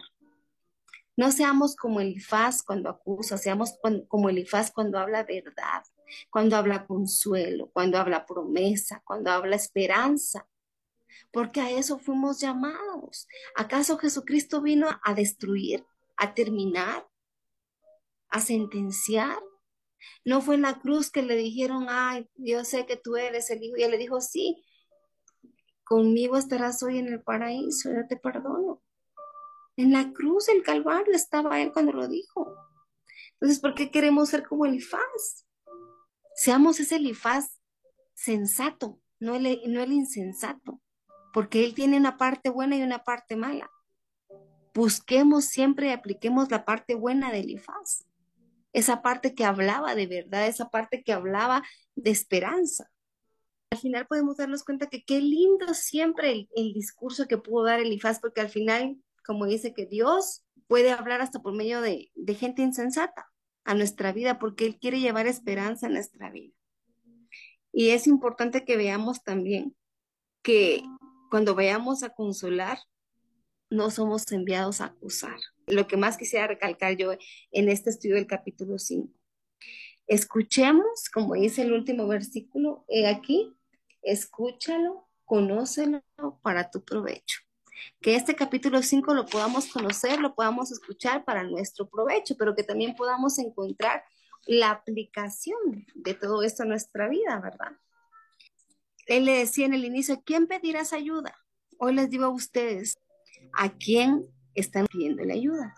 No 1.20 1.34
seamos 1.34 1.76
como 1.76 2.00
Elifaz 2.00 2.64
cuando 2.64 2.90
acusa, 2.90 3.38
seamos 3.38 3.74
como 4.08 4.30
Elifaz 4.30 4.72
cuando 4.72 4.98
habla 4.98 5.24
verdad, 5.24 5.84
cuando 6.30 6.56
habla 6.56 6.88
consuelo, 6.88 7.70
cuando 7.74 7.98
habla 7.98 8.26
promesa, 8.26 9.04
cuando 9.04 9.30
habla 9.30 9.58
esperanza. 9.58 10.48
Porque 11.34 11.60
a 11.60 11.72
eso 11.72 12.00
fuimos 12.00 12.40
llamados. 12.40 13.28
¿Acaso 13.58 13.98
Jesucristo 13.98 14.62
vino 14.62 14.88
a 15.04 15.14
destruir, 15.14 15.86
a 16.16 16.34
terminar, 16.34 17.06
a 18.30 18.40
sentenciar? 18.40 19.40
No 20.24 20.40
fue 20.40 20.56
en 20.56 20.62
la 20.62 20.80
cruz 20.80 21.12
que 21.12 21.22
le 21.22 21.36
dijeron, 21.36 21.88
ay, 21.90 22.30
yo 22.36 22.64
sé 22.64 22.86
que 22.86 22.96
tú 22.96 23.18
eres 23.18 23.50
el 23.50 23.62
hijo. 23.62 23.76
Y 23.76 23.84
él 23.84 23.92
le 23.92 23.98
dijo, 23.98 24.22
sí, 24.22 24.64
conmigo 25.84 26.38
estarás 26.38 26.82
hoy 26.82 26.98
en 26.98 27.10
el 27.10 27.22
paraíso, 27.22 27.92
yo 27.92 28.08
te 28.08 28.16
perdono. 28.16 28.82
En 29.80 29.94
la 29.94 30.12
cruz 30.12 30.48
del 30.48 30.62
Calvario 30.62 31.16
estaba 31.16 31.62
él 31.62 31.72
cuando 31.72 31.94
lo 31.94 32.10
dijo. 32.10 32.54
Entonces, 33.36 33.62
¿por 33.62 33.76
qué 33.76 33.90
queremos 33.90 34.28
ser 34.28 34.46
como 34.46 34.66
Elifaz? 34.66 35.46
Seamos 36.36 36.82
ese 36.82 36.98
Elifaz 36.98 37.62
sensato, 38.14 39.00
no 39.22 39.36
el, 39.36 39.62
no 39.68 39.82
el 39.82 39.94
insensato, 39.94 40.82
porque 41.34 41.64
él 41.64 41.76
tiene 41.76 41.96
una 41.96 42.18
parte 42.18 42.50
buena 42.50 42.76
y 42.76 42.84
una 42.84 43.06
parte 43.06 43.38
mala. 43.38 43.72
Busquemos 44.74 45.46
siempre 45.46 45.88
y 45.88 45.92
apliquemos 45.92 46.52
la 46.52 46.66
parte 46.66 46.96
buena 46.96 47.32
de 47.32 47.40
Elifaz, 47.40 48.06
esa 48.74 49.02
parte 49.02 49.34
que 49.34 49.46
hablaba 49.46 49.96
de 49.96 50.08
verdad, 50.08 50.46
esa 50.46 50.70
parte 50.70 51.04
que 51.06 51.14
hablaba 51.14 51.64
de 51.96 52.12
esperanza 52.12 52.92
al 53.72 53.78
final 53.78 54.08
podemos 54.08 54.38
darnos 54.38 54.64
cuenta 54.64 54.88
que 54.88 55.04
qué 55.04 55.22
lindo 55.22 55.74
siempre 55.74 56.48
el, 56.56 56.74
discurso 56.74 57.28
que 57.28 57.38
pudo 57.38 57.66
dar 57.66 57.80
Elifaz, 57.80 58.20
porque 58.20 58.42
al 58.42 58.50
final, 58.50 58.98
como 59.30 59.46
dice 59.46 59.76
que 59.76 59.86
Dios 59.86 60.44
puede 60.66 60.90
hablar 60.90 61.22
hasta 61.22 61.40
por 61.40 61.54
medio 61.54 61.82
de, 61.82 62.10
gente 62.34 62.64
insensata 62.64 63.30
a 63.64 63.76
nuestra 63.76 64.12
vida, 64.12 64.40
porque 64.40 64.66
Él 64.66 64.80
quiere 64.80 65.02
llevar 65.02 65.28
esperanza 65.28 65.86
a 65.86 65.92
nuestra 65.92 66.32
vida. 66.32 66.56
Y 67.72 67.92
es 67.92 68.08
importante 68.08 68.66
que 68.66 68.76
veamos 68.76 69.24
también 69.24 69.76
que 70.42 70.82
cuando 71.30 71.54
vayamos 71.54 72.02
a 72.02 72.10
consolar, 72.10 72.80
no 73.70 73.92
somos 73.92 74.32
enviados 74.32 74.82
a 74.82 74.86
acusar. 74.86 75.38
Lo 75.68 75.86
que 75.86 75.96
más 75.96 76.18
quisiera 76.18 76.48
recalcar 76.48 76.98
yo 76.98 77.12
en 77.52 77.70
este 77.70 77.92
estudio 77.92 78.16
del 78.16 78.26
capítulo 78.26 78.80
5. 78.80 79.14
Escuchemos, 80.08 81.08
como 81.14 81.36
dice 81.36 81.62
el 81.62 81.74
último 81.74 82.08
versículo, 82.08 82.84
aquí, 83.08 83.56
escúchalo, 84.02 85.08
conócelo 85.24 86.02
para 86.42 86.72
tu 86.72 86.84
provecho. 86.84 87.42
Que 88.02 88.16
este 88.16 88.36
capítulo 88.36 88.82
5 88.82 89.14
lo 89.14 89.26
podamos 89.26 89.68
conocer, 89.68 90.20
lo 90.20 90.36
podamos 90.36 90.72
escuchar 90.72 91.26
para 91.26 91.44
nuestro 91.44 91.90
provecho, 91.90 92.36
pero 92.38 92.56
que 92.56 92.64
también 92.64 92.96
podamos 92.96 93.38
encontrar 93.40 94.04
la 94.46 94.72
aplicación 94.72 95.86
de 95.96 96.14
todo 96.14 96.44
esto 96.44 96.64
en 96.64 96.70
nuestra 96.70 97.08
vida, 97.08 97.40
¿verdad? 97.40 97.78
Él 99.06 99.26
le 99.26 99.40
decía 99.40 99.66
en 99.66 99.74
el 99.74 99.86
inicio, 99.86 100.22
¿quién 100.24 100.48
pedirás 100.48 100.94
ayuda? 100.94 101.36
Hoy 101.78 101.94
les 101.96 102.10
digo 102.10 102.26
a 102.26 102.30
ustedes, 102.30 102.98
¿a 103.54 103.70
quién 103.70 104.26
están 104.54 104.86
pidiendo 104.88 105.24
la 105.24 105.34
ayuda? 105.34 105.76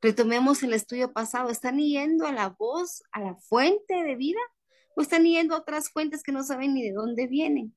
Retomemos 0.00 0.62
el 0.62 0.74
estudio 0.74 1.12
pasado, 1.12 1.50
¿están 1.50 1.78
yendo 1.78 2.26
a 2.26 2.32
la 2.32 2.50
voz, 2.50 3.02
a 3.12 3.20
la 3.20 3.34
fuente 3.36 3.94
de 4.02 4.14
vida? 4.14 4.40
¿O 4.94 5.02
están 5.02 5.24
yendo 5.24 5.54
a 5.54 5.58
otras 5.58 5.90
fuentes 5.90 6.22
que 6.22 6.32
no 6.32 6.42
saben 6.42 6.74
ni 6.74 6.82
de 6.82 6.92
dónde 6.92 7.26
vienen? 7.26 7.74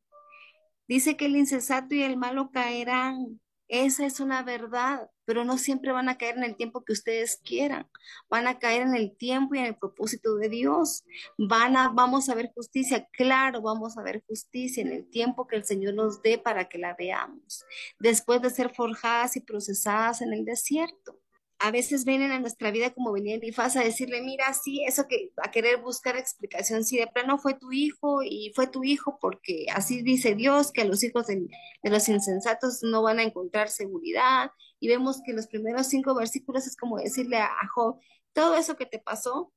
Dice 0.88 1.18
que 1.18 1.26
el 1.26 1.36
insensato 1.36 1.96
y 1.96 2.04
el 2.04 2.18
malo 2.18 2.52
caerán. 2.52 3.40
Esa 3.68 4.06
es 4.06 4.20
una 4.20 4.44
verdad, 4.44 5.10
pero 5.24 5.46
no 5.46 5.58
siempre 5.58 5.94
van 5.94 6.10
a 6.10 6.18
caer 6.18 6.36
en 6.36 6.44
el 6.44 6.58
tiempo 6.58 6.84
que 6.84 6.92
ustedes 6.92 7.40
quieran. 7.42 7.90
Van 8.30 8.46
a 8.46 8.60
caer 8.60 8.82
en 8.82 8.96
el 8.96 9.16
tiempo 9.16 9.56
y 9.56 9.60
en 9.60 9.66
el 9.68 9.78
propósito 9.78 10.36
de 10.36 10.50
Dios. 10.50 11.06
Van 11.38 11.78
a, 11.78 11.88
vamos 11.88 12.28
a 12.28 12.36
ver 12.36 12.52
justicia, 12.54 13.08
claro, 13.14 13.62
vamos 13.62 13.98
a 13.98 14.04
ver 14.04 14.22
justicia 14.28 14.82
en 14.82 14.92
el 14.92 15.10
tiempo 15.10 15.48
que 15.48 15.56
el 15.56 15.64
Señor 15.64 15.94
nos 15.94 16.22
dé 16.22 16.38
para 16.38 16.68
que 16.68 16.80
la 16.80 16.96
veamos. 16.96 17.64
Después 17.98 18.42
de 18.42 18.50
ser 18.50 18.76
forjadas 18.76 19.38
y 19.38 19.40
procesadas 19.40 20.22
en 20.22 20.34
el 20.34 20.44
desierto 20.44 21.21
a 21.64 21.70
veces 21.70 22.06
vienen 22.06 22.32
a 22.32 22.40
nuestra 22.40 22.72
vida 22.72 22.90
como 22.92 23.12
venía 23.12 23.36
Elifaz 23.36 23.76
a 23.76 23.84
decirle, 23.84 24.24
mira, 24.24 24.52
sí, 24.54 24.84
eso 24.84 25.08
que 25.08 25.32
a 25.44 25.52
querer 25.52 25.78
buscar 25.78 26.18
explicación, 26.18 26.84
si 26.84 26.98
de 26.98 27.06
plano 27.06 27.38
fue 27.38 27.54
tu 27.54 27.72
hijo 27.72 28.24
y 28.24 28.52
fue 28.56 28.66
tu 28.66 28.84
hijo 28.84 29.20
porque 29.22 29.68
así 29.72 30.02
dice 30.02 30.34
Dios, 30.34 30.72
que 30.72 30.82
a 30.82 30.86
los 30.86 31.04
hijos 31.04 31.28
de, 31.28 31.48
los 31.84 32.10
insensatos 32.10 32.80
no 32.82 33.04
van 33.04 33.20
a 33.20 33.24
encontrar 33.24 33.70
seguridad. 33.70 34.52
Y 34.80 34.88
vemos 34.88 35.22
que 35.24 35.34
los 35.34 35.46
primeros 35.46 35.88
cinco 35.88 36.16
versículos 36.16 36.66
es 36.66 36.76
como 36.76 36.98
decirle 36.98 37.38
a, 37.38 37.46
a 37.46 37.68
Job, 37.76 38.00
todo 38.34 38.56
eso 38.56 38.76
que 38.76 38.88
te 38.88 38.98
pasó 38.98 39.54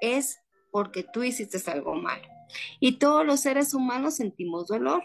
es 0.00 0.38
porque 0.70 1.04
tú 1.04 1.22
hiciste 1.22 1.58
algo 1.70 1.94
malo. 1.94 2.26
Y 2.80 2.98
todos 2.98 3.26
los 3.26 3.40
seres 3.40 3.74
humanos 3.74 4.16
sentimos 4.16 4.68
dolor. 4.68 5.02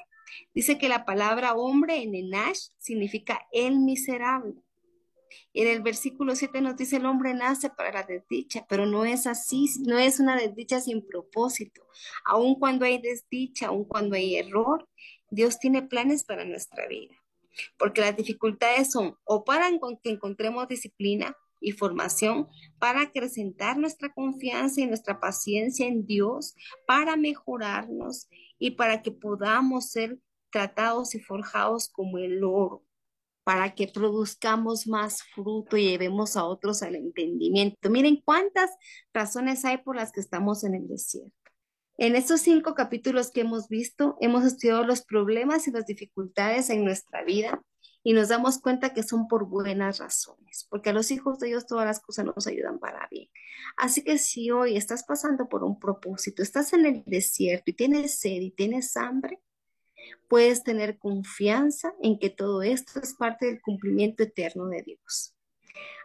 Dice 0.54 0.78
que 0.78 0.88
la 0.88 1.04
palabra 1.04 1.56
hombre 1.56 2.02
en 2.02 2.16
Enash 2.16 2.70
significa 2.78 3.46
el 3.52 3.80
miserable. 3.80 4.54
Y 5.54 5.62
en 5.62 5.70
el 5.70 5.82
versículo 5.82 6.36
7 6.36 6.62
nos 6.62 6.78
dice, 6.78 6.98
el 6.98 7.06
hombre 7.06 7.34
nace 7.34 7.70
para 7.70 7.92
la 7.92 8.04
desdicha, 8.04 8.66
pero 8.68 8.86
no 8.86 9.06
es 9.06 9.28
así, 9.28 9.68
no 9.86 9.98
es 9.98 10.20
una 10.20 10.36
desdicha 10.36 10.80
sin 10.80 11.06
propósito. 11.06 11.88
Aun 12.26 12.56
cuando 12.56 12.86
hay 12.86 13.00
desdicha, 13.02 13.68
aun 13.68 13.86
cuando 13.86 14.16
hay 14.16 14.36
error, 14.36 14.88
Dios 15.30 15.60
tiene 15.60 15.82
planes 15.82 16.24
para 16.24 16.46
nuestra 16.46 16.88
vida. 16.88 17.16
Porque 17.78 18.02
las 18.02 18.16
dificultades 18.16 18.92
son 18.92 19.18
o 19.24 19.44
para 19.44 19.70
que 20.04 20.10
encontremos 20.10 20.68
disciplina 20.68 21.36
y 21.60 21.72
formación, 21.72 22.48
para 22.78 23.02
acrecentar 23.02 23.78
nuestra 23.78 24.14
confianza 24.14 24.82
y 24.82 24.86
nuestra 24.86 25.20
paciencia 25.20 25.88
en 25.88 26.06
Dios, 26.06 26.56
para 26.86 27.16
mejorarnos 27.16 28.30
y 28.60 28.72
para 28.72 29.02
que 29.02 29.12
podamos 29.12 29.90
ser 29.90 30.20
tratados 30.52 31.16
y 31.16 31.20
forjados 31.20 31.90
como 31.90 32.20
el 32.20 32.44
oro 32.44 32.87
para 33.48 33.76
que 33.76 33.88
produzcamos 33.88 34.88
más 34.88 35.24
fruto 35.24 35.78
y 35.78 35.92
llevemos 35.92 36.36
a 36.36 36.44
otros 36.44 36.84
al 36.84 36.96
entendimiento. 36.96 37.90
Miren 37.90 38.22
cuántas 38.26 38.70
razones 39.14 39.64
hay 39.64 39.78
por 39.78 39.96
las 39.96 40.12
que 40.12 40.20
estamos 40.20 40.66
en 40.66 40.76
el 40.76 40.86
desierto. 40.90 41.32
En 41.98 42.18
estos 42.18 42.42
cinco 42.42 42.76
capítulos 42.76 43.32
que 43.32 43.40
hemos 43.40 43.70
visto, 43.70 44.18
hemos 44.20 44.44
estudiado 44.44 44.84
los 44.84 45.02
problemas 45.02 45.66
y 45.66 45.72
las 45.72 45.86
dificultades 45.86 46.70
en 46.70 46.84
nuestra 46.84 47.24
vida 47.24 47.64
y 48.04 48.12
nos 48.12 48.28
damos 48.28 48.60
cuenta 48.60 48.94
que 48.94 49.02
son 49.02 49.30
por 49.30 49.46
buenas 49.46 50.00
razones, 50.00 50.68
porque 50.70 50.90
a 50.90 50.94
los 50.94 51.10
hijos 51.10 51.40
de 51.40 51.48
Dios 51.48 51.66
todas 51.66 51.86
las 51.86 52.02
cosas 52.02 52.26
nos 52.26 52.48
ayudan 52.48 52.80
para 52.80 53.08
bien. 53.10 53.30
Así 53.78 54.04
que 54.04 54.18
si 54.18 54.52
hoy 54.52 54.76
estás 54.76 55.06
pasando 55.06 55.48
por 55.48 55.64
un 55.64 55.80
propósito, 55.80 56.44
estás 56.44 56.74
en 56.74 56.86
el 56.86 57.04
desierto 57.06 57.72
y 57.72 57.76
tienes 57.76 58.20
sed 58.20 58.42
y 58.42 58.52
tienes 58.52 58.98
hambre, 58.98 59.40
puedes 60.28 60.64
tener 60.64 60.98
confianza 60.98 61.94
en 62.02 62.20
que 62.20 62.30
todo 62.30 62.62
esto 62.62 63.00
es 63.02 63.14
parte 63.14 63.48
del 63.48 63.62
cumplimiento 63.62 64.24
eterno 64.24 64.68
de 64.68 64.84
Dios. 64.84 65.34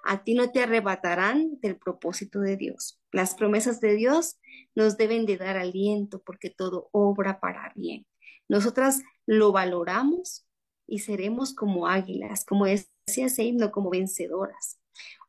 A 0.04 0.24
ti 0.24 0.34
no 0.34 0.50
te 0.50 0.62
arrebatarán 0.62 1.60
del 1.60 1.76
propósito 1.76 2.40
de 2.40 2.56
Dios. 2.56 3.00
Las 3.12 3.34
promesas 3.34 3.80
de 3.80 3.94
Dios 3.94 4.38
nos 4.74 4.96
deben 4.96 5.26
de 5.26 5.36
dar 5.36 5.56
aliento 5.56 6.22
porque 6.22 6.50
todo 6.50 6.88
obra 6.92 7.40
para 7.40 7.72
bien. 7.76 8.06
Nosotras 8.48 9.02
lo 9.26 9.52
valoramos 9.52 10.46
y 10.86 11.00
seremos 11.00 11.54
como 11.54 11.86
águilas, 11.86 12.44
como 12.44 12.66
decía 12.66 13.26
ese 13.26 13.44
himno, 13.44 13.70
como 13.70 13.90
vencedoras. 13.90 14.80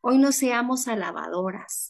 Hoy 0.02 0.18
no 0.18 0.32
seamos 0.32 0.88
alabadoras, 0.88 1.83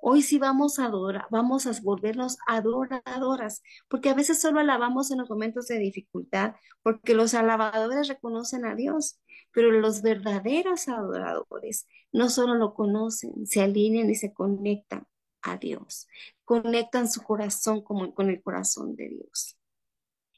Hoy 0.00 0.22
sí 0.22 0.38
vamos 0.38 0.78
a 0.78 0.86
adorar, 0.86 1.26
vamos 1.30 1.66
a 1.66 1.72
volvernos 1.82 2.38
adoradoras, 2.46 3.62
porque 3.88 4.10
a 4.10 4.14
veces 4.14 4.40
solo 4.40 4.60
alabamos 4.60 5.10
en 5.10 5.18
los 5.18 5.30
momentos 5.30 5.66
de 5.66 5.78
dificultad, 5.78 6.54
porque 6.82 7.14
los 7.14 7.34
alabadores 7.34 8.08
reconocen 8.08 8.64
a 8.64 8.74
Dios, 8.74 9.20
pero 9.52 9.70
los 9.72 10.02
verdaderos 10.02 10.88
adoradores 10.88 11.86
no 12.12 12.28
solo 12.30 12.54
lo 12.54 12.74
conocen, 12.74 13.46
se 13.46 13.60
alinean 13.60 14.08
y 14.10 14.14
se 14.14 14.32
conectan 14.32 15.06
a 15.42 15.56
Dios, 15.56 16.08
conectan 16.44 17.10
su 17.10 17.22
corazón 17.22 17.82
como 17.82 18.14
con 18.14 18.30
el 18.30 18.42
corazón 18.42 18.96
de 18.96 19.08
Dios. 19.08 19.58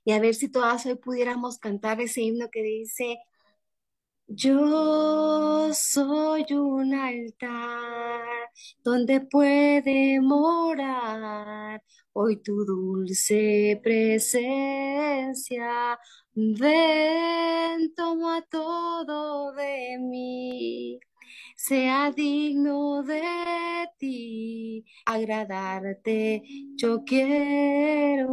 Y 0.05 0.12
a 0.12 0.20
ver 0.20 0.35
si 0.35 0.49
todas 0.49 0.87
hoy 0.87 0.96
pudiéramos 0.96 1.59
cantar 1.59 2.01
ese 2.01 2.23
himno 2.23 2.49
que 2.51 2.62
dice, 2.62 3.18
yo 4.27 5.73
soy 5.75 6.46
un 6.53 6.94
altar 6.94 8.50
donde 8.83 9.20
puede 9.20 10.20
morar 10.20 11.83
hoy 12.12 12.37
tu 12.42 12.64
dulce 12.64 13.81
presencia. 13.83 14.79
Ven, 16.35 17.94
toma 17.94 18.42
todo 18.42 19.53
de 19.53 19.99
mí, 20.01 21.01
sea 21.57 22.11
digno 22.12 23.03
de 23.03 23.23
ti, 23.99 24.85
agradarte 25.05 26.42
yo 26.77 27.05
quiero. 27.05 28.31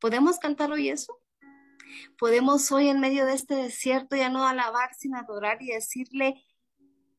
¿Podemos 0.00 0.38
cantar 0.38 0.72
hoy 0.72 0.88
eso? 0.88 1.18
Podemos 2.18 2.70
hoy 2.72 2.88
en 2.88 3.00
medio 3.00 3.26
de 3.26 3.34
este 3.34 3.54
desierto 3.54 4.16
ya 4.16 4.28
no 4.30 4.46
alabar, 4.46 4.94
sin 4.94 5.14
adorar 5.14 5.62
y 5.62 5.68
decirle, 5.68 6.42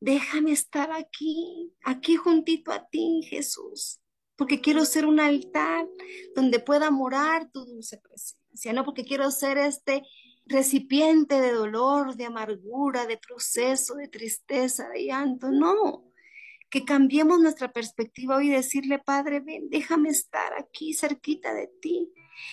déjame 0.04 0.52
estar 0.52 0.92
aquí, 0.92 1.74
aquí 1.82 2.18
juntito 2.18 2.74
a 2.74 2.86
ti, 2.89 3.22
Jesús, 3.24 4.02
porque 4.36 4.60
quiero 4.60 4.84
ser 4.84 5.06
un 5.06 5.22
altar 5.22 5.88
donde 6.36 6.60
pueda 6.60 6.92
morar 6.92 7.50
tu 7.52 7.63
dulce 7.63 8.00
presencia, 8.00 8.74
no 8.74 8.84
porque 8.84 9.06
quiero 9.06 9.32
ser 9.32 9.58
este 9.58 10.04
recipiente 10.46 11.39
de 11.39 11.54
dolor, 11.54 12.18
de 12.18 12.26
amargura, 12.26 13.06
de 13.06 13.18
proceso, 13.18 13.96
de 13.96 14.10
tristeza, 14.10 14.89
de 14.89 15.06
llanto, 15.06 15.52
no. 15.52 16.12
Que 16.70 16.84
cambiemos 16.84 17.39
nuestra 17.39 17.72
perspectiva 17.72 18.36
hoy 18.36 18.48
y 18.48 18.52
decirle, 18.52 19.00
Padre, 19.00 19.39
ven, 19.39 19.70
déjame 19.70 20.10
estar 20.10 20.54
aquí 20.60 20.94
cerquita 20.94 21.54
de 21.54 21.68
ti 21.80 22.12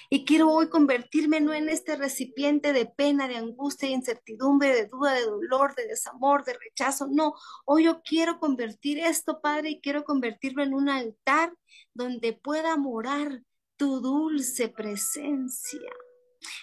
y 0.08 0.24
quiero 0.24 0.50
hoy 0.50 0.68
convertirme 0.68 1.40
no 1.40 1.52
en 1.52 1.68
este 1.68 1.96
recipiente 1.96 2.72
de 2.72 2.86
pena, 2.86 3.28
de 3.28 3.36
angustia, 3.36 3.88
de 3.88 3.94
incertidumbre, 3.94 4.74
de 4.74 4.86
duda, 4.86 5.14
de 5.14 5.24
dolor, 5.24 5.74
de 5.74 5.86
desamor, 5.86 6.44
de 6.44 6.54
rechazo. 6.54 7.08
No, 7.10 7.34
hoy 7.64 7.84
yo 7.84 8.02
quiero 8.02 8.38
convertir 8.38 8.98
esto, 8.98 9.40
Padre, 9.40 9.70
y 9.70 9.80
quiero 9.80 10.04
convertirlo 10.04 10.62
en 10.62 10.74
un 10.74 10.88
altar 10.88 11.54
donde 11.94 12.32
pueda 12.32 12.76
morar 12.76 13.42
tu 13.76 14.00
dulce 14.00 14.68
presencia. 14.68 15.90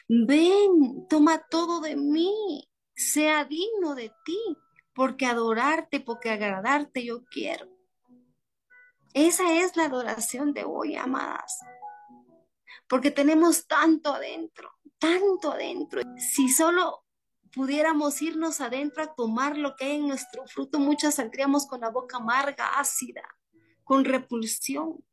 Ven, 0.08 1.08
toma 1.10 1.39
todo 1.49 1.82
de 1.82 1.95
mí, 1.95 2.67
sea 2.95 3.45
digno 3.45 3.95
de 3.95 4.12
ti, 4.25 4.39
porque 4.93 5.25
adorarte, 5.25 5.99
porque 5.99 6.32
agradarte 6.32 7.06
yo 7.06 7.23
quiero. 7.25 7.67
Esa 9.13 9.53
es 9.53 9.75
la 9.77 9.86
adoración 9.86 10.53
de 10.53 10.63
hoy, 10.63 10.95
amadas 10.95 11.60
porque 12.87 13.11
tenemos 13.11 13.67
tanto 13.67 14.13
adentro, 14.13 14.71
tanto 14.99 15.51
adentro. 15.51 16.01
Si 16.17 16.49
solo 16.49 17.03
pudiéramos 17.53 18.21
irnos 18.21 18.61
adentro 18.61 19.03
a 19.03 19.15
tomar 19.15 19.57
lo 19.57 19.75
que 19.75 19.85
hay 19.85 19.95
en 19.95 20.07
nuestro 20.07 20.45
fruto, 20.47 20.79
muchas 20.79 21.15
saldríamos 21.15 21.65
con 21.65 21.81
la 21.81 21.89
boca 21.89 22.17
amarga, 22.17 22.79
ácida, 22.79 23.23
con 23.83 24.05
repulsión. 24.05 25.03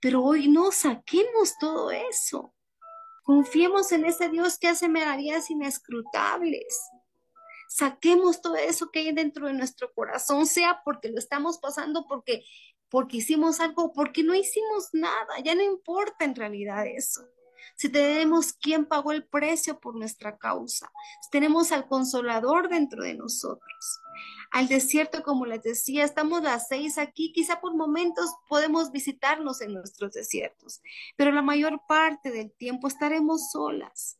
Pero 0.00 0.22
hoy 0.22 0.48
no 0.48 0.72
saquemos 0.72 1.56
todo 1.58 1.90
eso. 1.90 2.54
Confiemos 3.22 3.92
en 3.92 4.04
ese 4.04 4.28
Dios 4.28 4.58
que 4.58 4.68
hace 4.68 4.88
maravillas 4.88 5.50
inescrutables. 5.50 6.80
Saquemos 7.68 8.42
todo 8.42 8.56
eso 8.56 8.90
que 8.90 9.00
hay 9.00 9.12
dentro 9.12 9.46
de 9.46 9.52
nuestro 9.52 9.92
corazón, 9.92 10.46
sea 10.46 10.82
porque 10.84 11.08
lo 11.08 11.18
estamos 11.18 11.58
pasando, 11.58 12.06
porque, 12.08 12.44
porque 12.90 13.18
hicimos 13.18 13.60
algo, 13.60 13.92
porque 13.92 14.22
no 14.22 14.34
hicimos 14.34 14.88
nada. 14.92 15.38
Ya 15.44 15.54
no 15.54 15.62
importa 15.62 16.24
en 16.24 16.34
realidad 16.34 16.86
eso 16.86 17.22
si 17.76 17.88
tenemos 17.88 18.52
quien 18.52 18.84
pagó 18.84 19.12
el 19.12 19.24
precio 19.24 19.80
por 19.80 19.96
nuestra 19.96 20.36
causa, 20.36 20.92
si 21.22 21.30
tenemos 21.30 21.72
al 21.72 21.86
consolador 21.86 22.68
dentro 22.68 23.02
de 23.02 23.14
nosotros. 23.14 24.00
Al 24.50 24.68
desierto, 24.68 25.22
como 25.22 25.46
les 25.46 25.62
decía, 25.62 26.04
estamos 26.04 26.42
las 26.42 26.68
seis 26.68 26.98
aquí, 26.98 27.32
quizá 27.32 27.60
por 27.60 27.74
momentos 27.74 28.30
podemos 28.48 28.90
visitarnos 28.90 29.60
en 29.60 29.72
nuestros 29.74 30.12
desiertos, 30.12 30.82
pero 31.16 31.32
la 31.32 31.42
mayor 31.42 31.80
parte 31.88 32.30
del 32.30 32.52
tiempo 32.52 32.88
estaremos 32.88 33.50
solas 33.50 34.16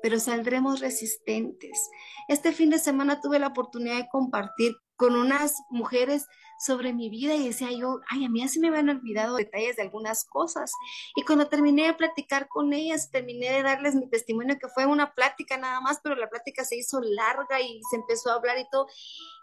pero 0.00 0.20
saldremos 0.20 0.78
resistentes. 0.78 1.90
Este 2.28 2.52
fin 2.52 2.70
de 2.70 2.78
semana 2.78 3.20
tuve 3.20 3.40
la 3.40 3.48
oportunidad 3.48 3.96
de 3.96 4.08
compartir 4.08 4.76
con 4.94 5.16
unas 5.16 5.56
mujeres 5.70 6.26
sobre 6.58 6.92
mi 6.92 7.08
vida 7.08 7.34
y 7.34 7.46
decía 7.46 7.70
yo, 7.70 8.00
ay, 8.08 8.24
a 8.24 8.28
mí 8.28 8.42
así 8.42 8.58
me 8.60 8.68
habían 8.68 8.88
olvidado 8.88 9.36
detalles 9.36 9.76
de 9.76 9.82
algunas 9.82 10.24
cosas. 10.24 10.72
Y 11.16 11.22
cuando 11.22 11.48
terminé 11.48 11.86
de 11.86 11.94
platicar 11.94 12.48
con 12.48 12.72
ellas, 12.72 13.10
terminé 13.10 13.50
de 13.50 13.62
darles 13.62 13.94
mi 13.94 14.08
testimonio, 14.08 14.58
que 14.60 14.68
fue 14.68 14.86
una 14.86 15.14
plática 15.14 15.56
nada 15.56 15.80
más, 15.80 16.00
pero 16.02 16.16
la 16.16 16.28
plática 16.28 16.64
se 16.64 16.76
hizo 16.76 17.00
larga 17.00 17.60
y 17.60 17.80
se 17.90 17.96
empezó 17.96 18.30
a 18.30 18.34
hablar 18.34 18.58
y 18.58 18.68
todo. 18.70 18.86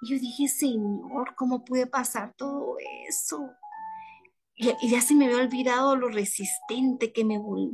Y 0.01 0.13
yo 0.13 0.19
dije, 0.19 0.47
Señor, 0.47 1.35
¿cómo 1.35 1.63
pude 1.63 1.87
pasar 1.87 2.33
todo 2.37 2.75
eso? 3.07 3.49
Y, 4.55 4.69
y 4.81 4.89
ya 4.89 5.01
se 5.01 5.15
me 5.15 5.25
había 5.25 5.37
olvidado 5.37 5.95
lo 5.95 6.09
resistente 6.09 7.13
que 7.13 7.25
me 7.25 7.37
volví. 7.37 7.71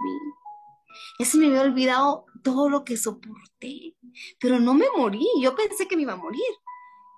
Ya 1.20 1.26
se 1.26 1.38
me 1.38 1.48
había 1.48 1.62
olvidado 1.62 2.26
todo 2.44 2.70
lo 2.70 2.84
que 2.84 2.98
soporté, 2.98 3.96
pero 4.40 4.60
no 4.60 4.74
me 4.74 4.86
morí, 4.96 5.26
yo 5.42 5.56
pensé 5.56 5.88
que 5.88 5.96
me 5.96 6.04
iba 6.04 6.14
a 6.14 6.18
morir. 6.18 6.42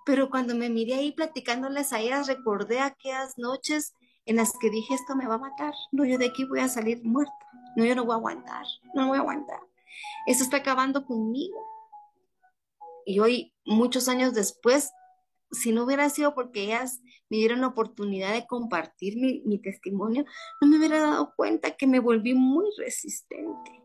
Pero 0.06 0.30
cuando 0.30 0.56
me 0.56 0.70
miré 0.70 0.96
ahí 0.96 1.12
platicándoles 1.12 1.94
a 1.94 2.00
ellas, 2.00 2.28
recordé 2.28 2.80
aquellas 2.80 3.38
noches 3.38 3.94
en 4.26 4.38
las 4.38 4.54
que 4.60 4.70
dije, 4.70 4.94
esto 4.94 5.16
me 5.16 5.28
va 5.28 5.36
a 5.36 5.40
matar. 5.40 5.74
No, 5.92 6.06
yo 6.06 6.18
de 6.18 6.28
aquí 6.28 6.46
voy 6.46 6.60
a 6.60 6.68
salir 6.68 7.04
muerta. 7.04 7.34
No, 7.76 7.86
yo 7.86 7.96
no 7.96 8.06
voy 8.06 8.14
a 8.14 8.18
aguantar. 8.18 8.66
No 8.94 9.08
voy 9.08 9.18
a 9.18 9.22
aguantar. 9.22 9.60
Esto 10.26 10.44
está 10.44 10.58
acabando 10.58 11.06
conmigo. 11.06 11.58
Y 13.06 13.20
hoy, 13.20 13.54
muchos 13.66 14.08
años 14.08 14.34
después, 14.34 14.92
si 15.52 15.72
no 15.72 15.84
hubiera 15.84 16.10
sido 16.10 16.34
porque 16.34 16.64
ellas 16.64 17.02
me 17.30 17.38
dieron 17.38 17.62
la 17.62 17.68
oportunidad 17.68 18.34
de 18.34 18.48
compartir 18.48 19.18
mi, 19.18 19.42
mi 19.46 19.60
testimonio, 19.60 20.26
no 20.62 20.68
me 20.68 20.78
hubiera 20.78 21.00
dado 21.00 21.34
cuenta 21.36 21.72
que 21.72 21.88
me 21.88 22.00
volví 22.00 22.34
muy 22.34 22.66
resistente. 22.78 23.84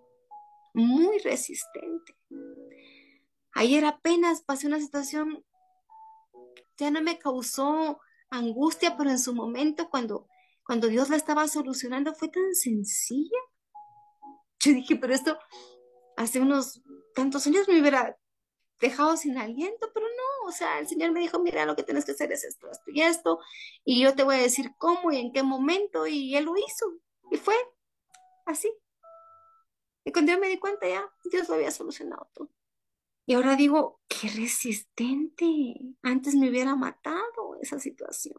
Muy 0.75 1.19
resistente. 1.19 2.17
Ayer 3.53 3.85
apenas 3.85 4.43
pasé 4.43 4.69
una 4.69 4.79
situación 4.79 5.45
ya 6.77 6.91
no 6.91 7.03
me 7.03 7.19
causó 7.19 8.01
angustia, 8.31 8.97
pero 8.97 9.11
en 9.11 9.19
su 9.19 9.35
momento 9.35 9.89
cuando, 9.91 10.29
cuando 10.65 10.89
Dios 10.89 11.09
la 11.09 11.17
estaba 11.17 11.49
solucionando 11.49 12.15
fue 12.15 12.29
tan 12.29 12.55
sencilla. 12.55 13.39
Yo 14.61 14.73
dije, 14.73 14.97
pero 14.97 15.15
esto 15.15 15.39
hace 16.17 16.41
unos 16.41 16.83
tantos 17.15 17.47
años 17.47 17.69
me 17.69 17.81
hubiera 17.81 18.19
dejado 18.81 19.17
sin 19.17 19.39
aliento, 19.39 19.91
pero 19.93 20.07
no, 20.07 20.49
o 20.49 20.53
sea, 20.53 20.79
el 20.79 20.87
Señor 20.87 21.13
me 21.13 21.21
dijo, 21.21 21.39
mira, 21.41 21.65
lo 21.65 21.77
que 21.77 21.83
tienes 21.83 22.05
que 22.05 22.13
hacer 22.13 22.31
es 22.33 22.45
esto, 22.45 22.69
y 22.87 23.03
esto, 23.03 23.41
y 23.85 24.03
yo 24.03 24.15
te 24.15 24.23
voy 24.23 24.37
a 24.37 24.43
decir 24.43 24.73
cómo 24.79 25.11
y 25.11 25.19
en 25.19 25.33
qué 25.33 25.43
momento, 25.43 26.07
y 26.07 26.37
Él 26.37 26.45
lo 26.45 26.57
hizo, 26.57 26.87
y 27.31 27.37
fue 27.37 27.55
así. 28.47 28.71
Y 30.05 30.13
cuando 30.13 30.33
yo 30.33 30.39
me 30.39 30.49
di 30.49 30.59
cuenta 30.59 30.89
ya, 30.89 31.09
Dios 31.31 31.49
lo 31.49 31.57
había 31.57 31.71
solucionado 31.71 32.31
todo. 32.33 32.51
Y 33.29 33.35
ahora 33.35 33.57
digo, 33.57 34.01
qué 34.09 34.27
resistente. 34.31 35.75
Antes 36.01 36.35
me 36.35 36.49
hubiera 36.49 36.75
matado 36.77 37.59
esa 37.61 37.79
situación. 37.79 38.39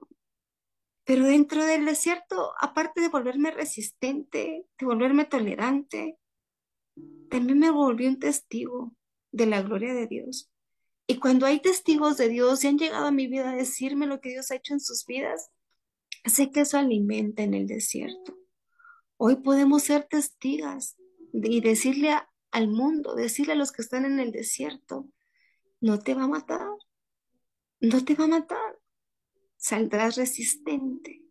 Pero 1.04 1.26
dentro 1.26 1.64
del 1.64 1.86
desierto, 1.86 2.54
aparte 2.60 3.00
de 3.00 3.10
volverme 3.10 3.52
resistente, 3.52 4.66
de 4.80 4.86
volverme 4.88 5.26
tolerante, 5.26 6.18
también 7.30 7.60
me 7.60 7.70
volví 7.70 8.08
un 8.08 8.18
testigo 8.18 8.96
de 9.32 9.46
la 9.46 9.62
gloria 9.62 9.94
de 9.94 10.08
Dios. 10.08 10.50
Y 11.06 11.20
cuando 11.20 11.46
hay 11.46 11.60
testigos 11.60 12.18
de 12.18 12.30
Dios 12.30 12.64
y 12.64 12.70
han 12.70 12.80
llegado 12.80 13.06
a 13.06 13.12
mi 13.12 13.28
vida 13.28 13.52
a 13.52 13.56
decirme 13.56 14.08
lo 14.08 14.20
que 14.20 14.30
Dios 14.30 14.50
ha 14.50 14.56
hecho 14.56 14.74
en 14.74 14.80
sus 14.80 15.06
vidas, 15.06 15.52
sé 16.26 16.50
que 16.50 16.62
eso 16.62 16.80
alimenta 16.80 17.44
en 17.44 17.54
el 17.54 17.68
desierto. 17.68 18.40
Hoy 19.18 19.36
podemos 19.36 19.84
ser 19.84 20.06
testigas 20.06 20.98
y 21.32 21.62
decirle 21.62 22.10
a, 22.10 22.29
al 22.52 22.68
mundo, 22.68 23.16
decirle 23.16 23.54
a 23.54 23.56
los 23.56 23.72
que 23.72 23.82
están 23.82 24.06
en 24.06 24.20
el 24.20 24.32
desierto, 24.32 25.08
no 25.82 26.00
te 26.00 26.14
va 26.14 26.24
a 26.24 26.28
matar, 26.28 26.68
no 27.80 28.04
te 28.04 28.16
va 28.16 28.26
a 28.26 28.28
matar. 28.28 28.80
Saldrás 29.58 30.16
resistente, 30.16 31.22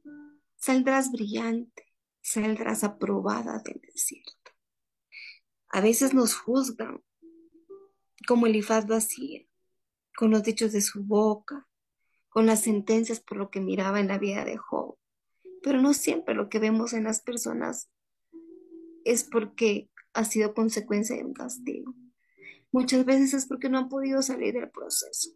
saldrás 0.56 1.10
brillante, 1.10 1.86
saldrás 2.20 2.84
aprobada 2.84 3.58
del 3.64 3.80
desierto. 3.80 4.52
A 5.68 5.80
veces 5.80 6.14
nos 6.14 6.34
juzgan, 6.34 7.02
como 8.26 8.46
Elifaz 8.46 8.86
lo 8.86 9.48
con 10.16 10.30
los 10.30 10.42
dichos 10.42 10.72
de 10.72 10.80
su 10.80 11.04
boca, 11.04 11.68
con 12.28 12.46
las 12.46 12.62
sentencias 12.62 13.20
por 13.20 13.38
lo 13.38 13.50
que 13.50 13.60
miraba 13.60 14.00
en 14.00 14.08
la 14.08 14.18
vida 14.18 14.44
de 14.44 14.56
Job. 14.56 14.96
Pero 15.62 15.80
no 15.80 15.94
siempre 15.94 16.34
lo 16.34 16.48
que 16.48 16.58
vemos 16.58 16.92
en 16.92 17.04
las 17.04 17.20
personas 17.20 17.88
es 19.04 19.24
porque 19.24 19.90
ha 20.18 20.24
sido 20.24 20.52
consecuencia 20.52 21.16
de 21.16 21.24
un 21.24 21.32
castigo. 21.32 21.94
Muchas 22.72 23.04
veces 23.04 23.34
es 23.34 23.46
porque 23.46 23.68
no 23.68 23.78
han 23.78 23.88
podido 23.88 24.20
salir 24.20 24.54
del 24.54 24.70
proceso, 24.70 25.30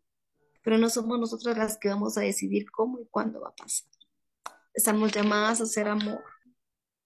pero 0.63 0.77
no 0.77 0.91
somos 0.91 1.19
nosotras 1.19 1.57
las 1.57 1.79
que 1.79 1.89
vamos 1.89 2.19
a 2.19 2.23
decidir 2.23 2.71
cómo 2.71 3.01
y 3.01 3.07
cuándo 3.07 3.41
va 3.41 3.51
a 3.51 3.55
pasar. 3.55 3.89
Estamos 4.75 5.13
llamadas 5.13 5.61
a 5.61 5.67
ser 5.67 5.87
amor. 5.89 6.23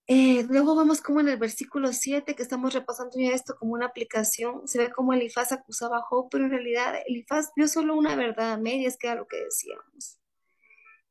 Eh, 0.08 0.44
luego 0.48 0.74
vamos 0.74 1.02
como 1.02 1.20
en 1.20 1.28
el 1.28 1.36
versículo 1.36 1.92
7, 1.92 2.34
que 2.34 2.42
estamos 2.42 2.72
repasando 2.72 3.18
ya 3.18 3.32
esto 3.32 3.56
como 3.58 3.74
una 3.74 3.86
aplicación, 3.86 4.66
se 4.66 4.78
ve 4.78 4.90
como 4.90 5.12
Elifaz 5.12 5.52
acusaba 5.52 5.98
a 5.98 6.02
Job, 6.02 6.28
pero 6.30 6.44
en 6.44 6.50
realidad 6.50 6.94
Elifaz 7.06 7.50
vio 7.56 7.68
solo 7.68 7.94
una 7.96 8.16
verdad 8.16 8.52
a 8.52 8.56
medias, 8.56 8.96
que 8.96 9.08
era 9.08 9.16
lo 9.16 9.26
que 9.26 9.42
decíamos. 9.44 10.18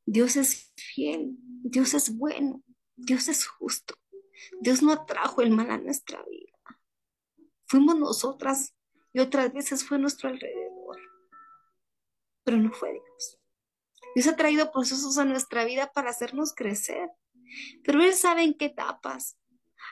Dios 0.06 0.36
es 0.36 0.74
fiel, 0.78 1.36
Dios 1.40 1.94
es 1.94 2.18
bueno, 2.18 2.64
Dios 2.96 3.28
es 3.28 3.46
justo, 3.46 3.96
Dios 4.62 4.82
no 4.82 5.06
trajo 5.06 5.42
el 5.42 5.52
mal 5.52 5.70
a 5.72 5.78
nuestra 5.78 6.24
vida. 6.24 6.55
Fuimos 7.68 7.98
nosotras 7.98 8.76
y 9.14 9.20
otras 9.20 9.54
veces 9.54 9.88
fue 9.88 9.98
nuestro 9.98 10.30
alrededor. 10.30 11.00
Pero 12.44 12.58
no 12.58 12.72
fue 12.72 12.94
Dios. 12.94 13.40
Dios 14.14 14.28
ha 14.28 14.36
traído 14.36 14.72
procesos 14.72 15.18
a 15.18 15.26
nuestra 15.26 15.66
vida 15.66 15.92
para 15.94 16.10
hacernos 16.10 16.54
crecer. 16.54 17.10
Pero 17.84 18.04
Él 18.04 18.14
sabe 18.14 18.44
en 18.44 18.54
qué 18.54 18.66
etapas. 18.66 19.38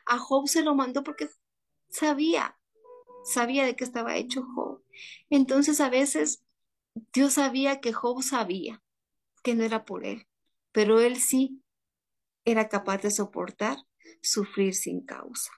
A 0.06 0.18
Job 0.18 0.48
se 0.48 0.64
lo 0.64 0.76
mandó 0.76 1.04
porque 1.04 1.30
sabía, 1.90 2.58
sabía 3.24 3.66
de 3.66 3.76
qué 3.76 3.84
estaba 3.84 4.16
hecho 4.16 4.46
Job. 4.56 4.84
Entonces 5.30 5.80
a 5.80 5.90
veces 5.90 6.44
Dios 7.14 7.34
sabía 7.34 7.80
que 7.80 7.94
Job 7.94 8.22
sabía 8.22 8.84
que 9.44 9.56
no 9.56 9.64
era 9.64 9.86
por 9.86 10.06
él, 10.06 10.28
pero 10.72 11.00
él 11.00 11.18
sí 11.18 11.62
era 12.46 12.70
capaz 12.70 13.00
de 13.00 13.12
soportar 13.12 13.78
sufrir 14.22 14.74
sin 14.74 15.06
causa. 15.06 15.52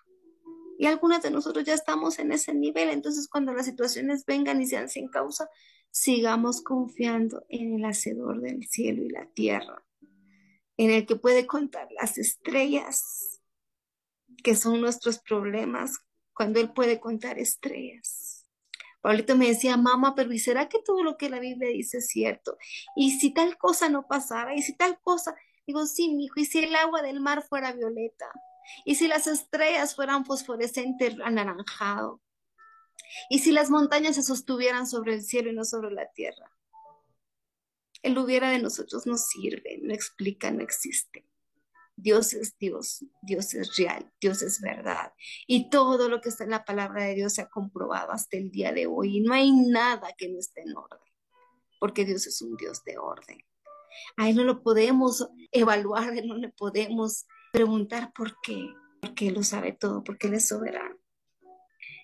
Y 0.77 0.87
algunas 0.87 1.21
de 1.23 1.31
nosotros 1.31 1.63
ya 1.63 1.73
estamos 1.73 2.19
en 2.19 2.31
ese 2.31 2.53
nivel, 2.53 2.89
entonces 2.89 3.27
cuando 3.27 3.53
las 3.53 3.65
situaciones 3.65 4.25
vengan 4.25 4.61
y 4.61 4.67
sean 4.67 4.89
sin 4.89 5.07
causa, 5.07 5.49
sigamos 5.89 6.61
confiando 6.61 7.45
en 7.47 7.75
el 7.75 7.85
Hacedor 7.85 8.41
del 8.41 8.67
cielo 8.67 9.03
y 9.03 9.09
la 9.09 9.27
tierra, 9.27 9.85
en 10.77 10.91
el 10.91 11.05
que 11.05 11.15
puede 11.15 11.47
contar 11.47 11.87
las 11.91 12.17
estrellas, 12.17 13.41
que 14.43 14.55
son 14.55 14.81
nuestros 14.81 15.19
problemas, 15.19 15.99
cuando 16.33 16.59
Él 16.59 16.73
puede 16.73 16.99
contar 16.99 17.39
estrellas. 17.39 18.45
Paulito 19.01 19.37
me 19.37 19.47
decía, 19.47 19.77
mamá, 19.77 20.15
pero 20.15 20.33
¿y 20.33 20.39
será 20.39 20.67
que 20.67 20.79
todo 20.79 21.03
lo 21.03 21.15
que 21.15 21.29
la 21.29 21.39
Biblia 21.39 21.69
dice 21.69 21.99
es 21.99 22.07
cierto? 22.07 22.57
Y 22.95 23.11
si 23.19 23.33
tal 23.33 23.57
cosa 23.57 23.87
no 23.87 24.07
pasara, 24.07 24.55
y 24.55 24.63
si 24.63 24.75
tal 24.75 24.99
cosa, 24.99 25.35
digo, 25.65 25.85
sí, 25.85 26.13
mi 26.13 26.25
hijo, 26.25 26.39
y 26.39 26.45
si 26.45 26.59
el 26.59 26.75
agua 26.75 27.01
del 27.01 27.21
mar 27.21 27.43
fuera 27.47 27.71
violeta, 27.71 28.25
y 28.83 28.95
si 28.95 29.07
las 29.07 29.27
estrellas 29.27 29.95
fueran 29.95 30.25
fosforescentes 30.25 31.15
anaranjado, 31.23 32.21
y 33.29 33.39
si 33.39 33.51
las 33.51 33.69
montañas 33.69 34.15
se 34.15 34.23
sostuvieran 34.23 34.87
sobre 34.87 35.13
el 35.13 35.23
cielo 35.23 35.51
y 35.51 35.55
no 35.55 35.63
sobre 35.63 35.91
la 35.91 36.11
tierra, 36.11 36.51
el 38.01 38.17
hubiera 38.17 38.49
de 38.49 38.59
nosotros 38.59 39.07
no 39.07 39.17
sirve, 39.17 39.79
no 39.81 39.93
explica, 39.93 40.51
no 40.51 40.61
existe. 40.61 41.25
Dios 41.97 42.33
es 42.33 42.57
Dios, 42.57 43.05
Dios 43.21 43.53
es 43.53 43.77
real, 43.77 44.11
Dios 44.19 44.41
es 44.41 44.61
verdad. 44.61 45.13
Y 45.47 45.69
todo 45.69 46.09
lo 46.09 46.19
que 46.21 46.29
está 46.29 46.43
en 46.43 46.51
la 46.51 46.65
palabra 46.65 47.05
de 47.05 47.15
Dios 47.15 47.33
se 47.33 47.41
ha 47.41 47.49
comprobado 47.49 48.11
hasta 48.11 48.37
el 48.37 48.51
día 48.51 48.73
de 48.73 48.85
hoy. 48.85 49.17
Y 49.17 49.21
no 49.21 49.33
hay 49.33 49.51
nada 49.51 50.13
que 50.17 50.27
no 50.27 50.37
esté 50.37 50.61
en 50.61 50.75
orden, 50.75 50.99
porque 51.79 52.05
Dios 52.05 52.27
es 52.27 52.41
un 52.41 52.57
Dios 52.57 52.83
de 52.83 52.97
orden. 52.97 53.39
A 54.17 54.29
Él 54.29 54.35
no 54.35 54.43
lo 54.43 54.61
podemos 54.61 55.27
evaluar, 55.51 56.13
no 56.25 56.35
le 56.35 56.49
podemos 56.49 57.25
preguntar 57.55 58.11
por 58.11 58.41
qué, 58.41 58.73
porque 59.01 59.29
Él 59.29 59.35
lo 59.35 59.43
sabe 59.43 59.71
todo, 59.71 60.03
porque 60.03 60.27
Él 60.27 60.33
es 60.33 60.47
soberano. 60.49 60.97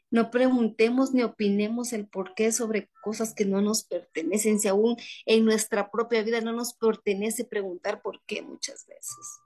No 0.10 0.32
preguntemos 0.32 1.14
ni 1.14 1.24
opinemos 1.24 1.92
el 1.92 2.08
por 2.08 2.34
qué 2.36 2.54
sobre 2.54 2.90
cosas 3.02 3.34
que 3.34 3.46
no 3.46 3.62
nos 3.62 3.84
pertenecen, 3.84 4.60
si 4.60 4.70
aún 4.70 4.96
en 5.26 5.44
nuestra 5.44 5.92
propia 5.92 6.24
vida 6.24 6.40
no 6.40 6.54
nos 6.54 6.74
pertenece 6.74 7.44
preguntar 7.44 8.02
por 8.02 8.22
qué 8.26 8.42
muchas 8.42 8.86
veces. 8.88 9.42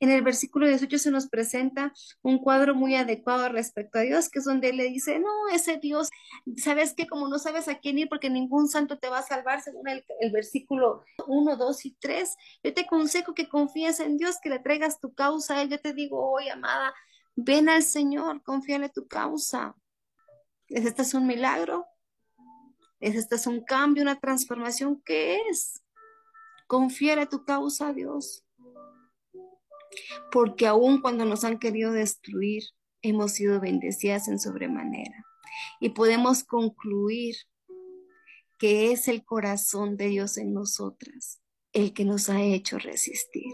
En 0.00 0.10
el 0.10 0.22
versículo 0.22 0.66
18 0.66 0.98
se 0.98 1.10
nos 1.10 1.28
presenta 1.28 1.92
un 2.22 2.38
cuadro 2.38 2.74
muy 2.74 2.94
adecuado 2.94 3.48
respecto 3.48 3.98
a 3.98 4.02
Dios, 4.02 4.28
que 4.28 4.38
es 4.38 4.44
donde 4.44 4.70
él 4.70 4.76
le 4.76 4.84
dice, 4.84 5.18
no, 5.18 5.48
ese 5.52 5.78
Dios, 5.78 6.10
sabes 6.56 6.94
que 6.94 7.06
como 7.06 7.28
no 7.28 7.38
sabes 7.38 7.68
a 7.68 7.78
quién 7.78 7.98
ir 7.98 8.08
porque 8.08 8.30
ningún 8.30 8.68
santo 8.68 8.98
te 8.98 9.08
va 9.08 9.18
a 9.18 9.22
salvar, 9.22 9.60
según 9.62 9.88
el, 9.88 10.04
versículo 10.32 11.04
1, 11.26 11.56
2 11.56 11.86
y 11.86 11.96
3, 11.98 12.36
yo 12.62 12.74
te 12.74 12.82
aconsejo 12.82 13.34
que 13.34 13.48
confíes 13.48 14.00
en 14.00 14.16
Dios, 14.16 14.36
que 14.42 14.50
le 14.50 14.60
traigas 14.60 15.00
tu 15.00 15.12
causa 15.12 15.56
a 15.56 15.62
él. 15.62 15.70
Yo 15.70 15.80
te 15.80 15.92
digo 15.92 16.30
hoy, 16.30 16.48
amada, 16.48 16.94
ven 17.34 17.68
al 17.68 17.82
Señor, 17.82 18.42
confíale 18.42 18.88
tu 18.88 19.08
causa. 19.08 19.74
¿Es 20.68 20.84
este 20.84 21.02
es 21.02 21.14
un 21.14 21.26
milagro? 21.26 21.86
¿Es 23.00 23.14
este 23.14 23.36
es 23.36 23.46
un 23.46 23.64
cambio, 23.64 24.02
una 24.02 24.20
transformación? 24.20 25.00
¿Qué 25.04 25.40
es? 25.50 25.82
Confíale 26.66 27.26
tu 27.26 27.44
causa 27.44 27.88
a 27.88 27.92
Dios 27.92 28.44
porque 30.30 30.66
aun 30.66 31.00
cuando 31.00 31.24
nos 31.24 31.44
han 31.44 31.58
querido 31.58 31.92
destruir, 31.92 32.64
hemos 33.02 33.32
sido 33.32 33.60
bendecidas 33.60 34.28
en 34.28 34.38
sobremanera. 34.38 35.24
Y 35.80 35.90
podemos 35.90 36.44
concluir 36.44 37.36
que 38.58 38.92
es 38.92 39.08
el 39.08 39.24
corazón 39.24 39.96
de 39.96 40.08
Dios 40.08 40.36
en 40.36 40.52
nosotras 40.52 41.40
el 41.72 41.92
que 41.92 42.04
nos 42.04 42.28
ha 42.28 42.42
hecho 42.42 42.78
resistir. 42.78 43.52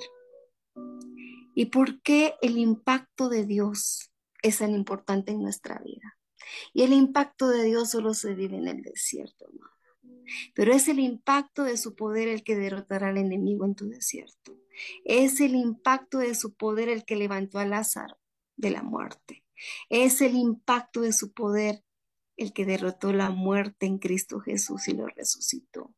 ¿Y 1.55 1.66
por 1.66 2.01
qué 2.03 2.35
el 2.42 2.59
impacto 2.59 3.29
de 3.29 3.44
Dios 3.44 4.11
es 4.42 4.59
tan 4.59 4.75
importante 4.75 5.33
en 5.33 5.42
nuestra 5.42 5.79
vida? 5.79 6.18
Y 6.73 6.83
el 6.83 6.92
impacto 6.92 7.49
de 7.49 7.64
Dios 7.64 7.90
solo 7.90 8.14
se 8.14 8.35
vive 8.35 8.57
en 8.57 8.68
el 8.68 8.83
desierto, 8.83 9.47
Pero 10.54 10.72
es 10.72 10.88
el 10.88 10.98
impacto 10.98 11.64
de 11.64 11.76
su 11.76 11.94
poder 11.94 12.28
el 12.28 12.44
que 12.44 12.56
derrotará 12.56 13.08
al 13.08 13.18
enemigo 13.18 13.64
en 13.64 13.74
tu 13.74 13.88
desierto. 13.88 14.56
Es 15.04 15.40
el 15.40 15.54
impacto 15.54 16.18
de 16.18 16.34
su 16.34 16.54
poder 16.54 16.88
el 16.88 17.04
que 17.04 17.16
levantó 17.16 17.58
a 17.58 17.66
Lázaro 17.66 18.18
de 18.56 18.70
la 18.70 18.82
muerte. 18.82 19.44
Es 19.88 20.20
el 20.20 20.37
impacto 20.37 21.00
de 21.00 21.12
su 21.12 21.32
poder 21.32 21.84
el 22.37 22.52
que 22.52 22.64
derrotó 22.64 23.12
la 23.12 23.30
muerte 23.30 23.87
en 23.87 23.98
Cristo 23.98 24.40
Jesús 24.40 24.88
y 24.88 24.94
lo 24.94 25.06
resucitó. 25.06 25.94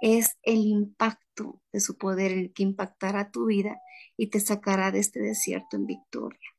Es 0.00 0.38
el 0.42 0.58
impacto 0.58 1.60
de 1.72 1.80
su 1.80 1.96
poder 1.96 2.32
el 2.32 2.52
que 2.52 2.62
impactará 2.62 3.30
tu 3.30 3.46
vida 3.46 3.80
y 4.16 4.28
te 4.28 4.40
sacará 4.40 4.92
de 4.92 5.00
este 5.00 5.20
desierto 5.20 5.76
en 5.76 5.86
victoria. 5.86 6.55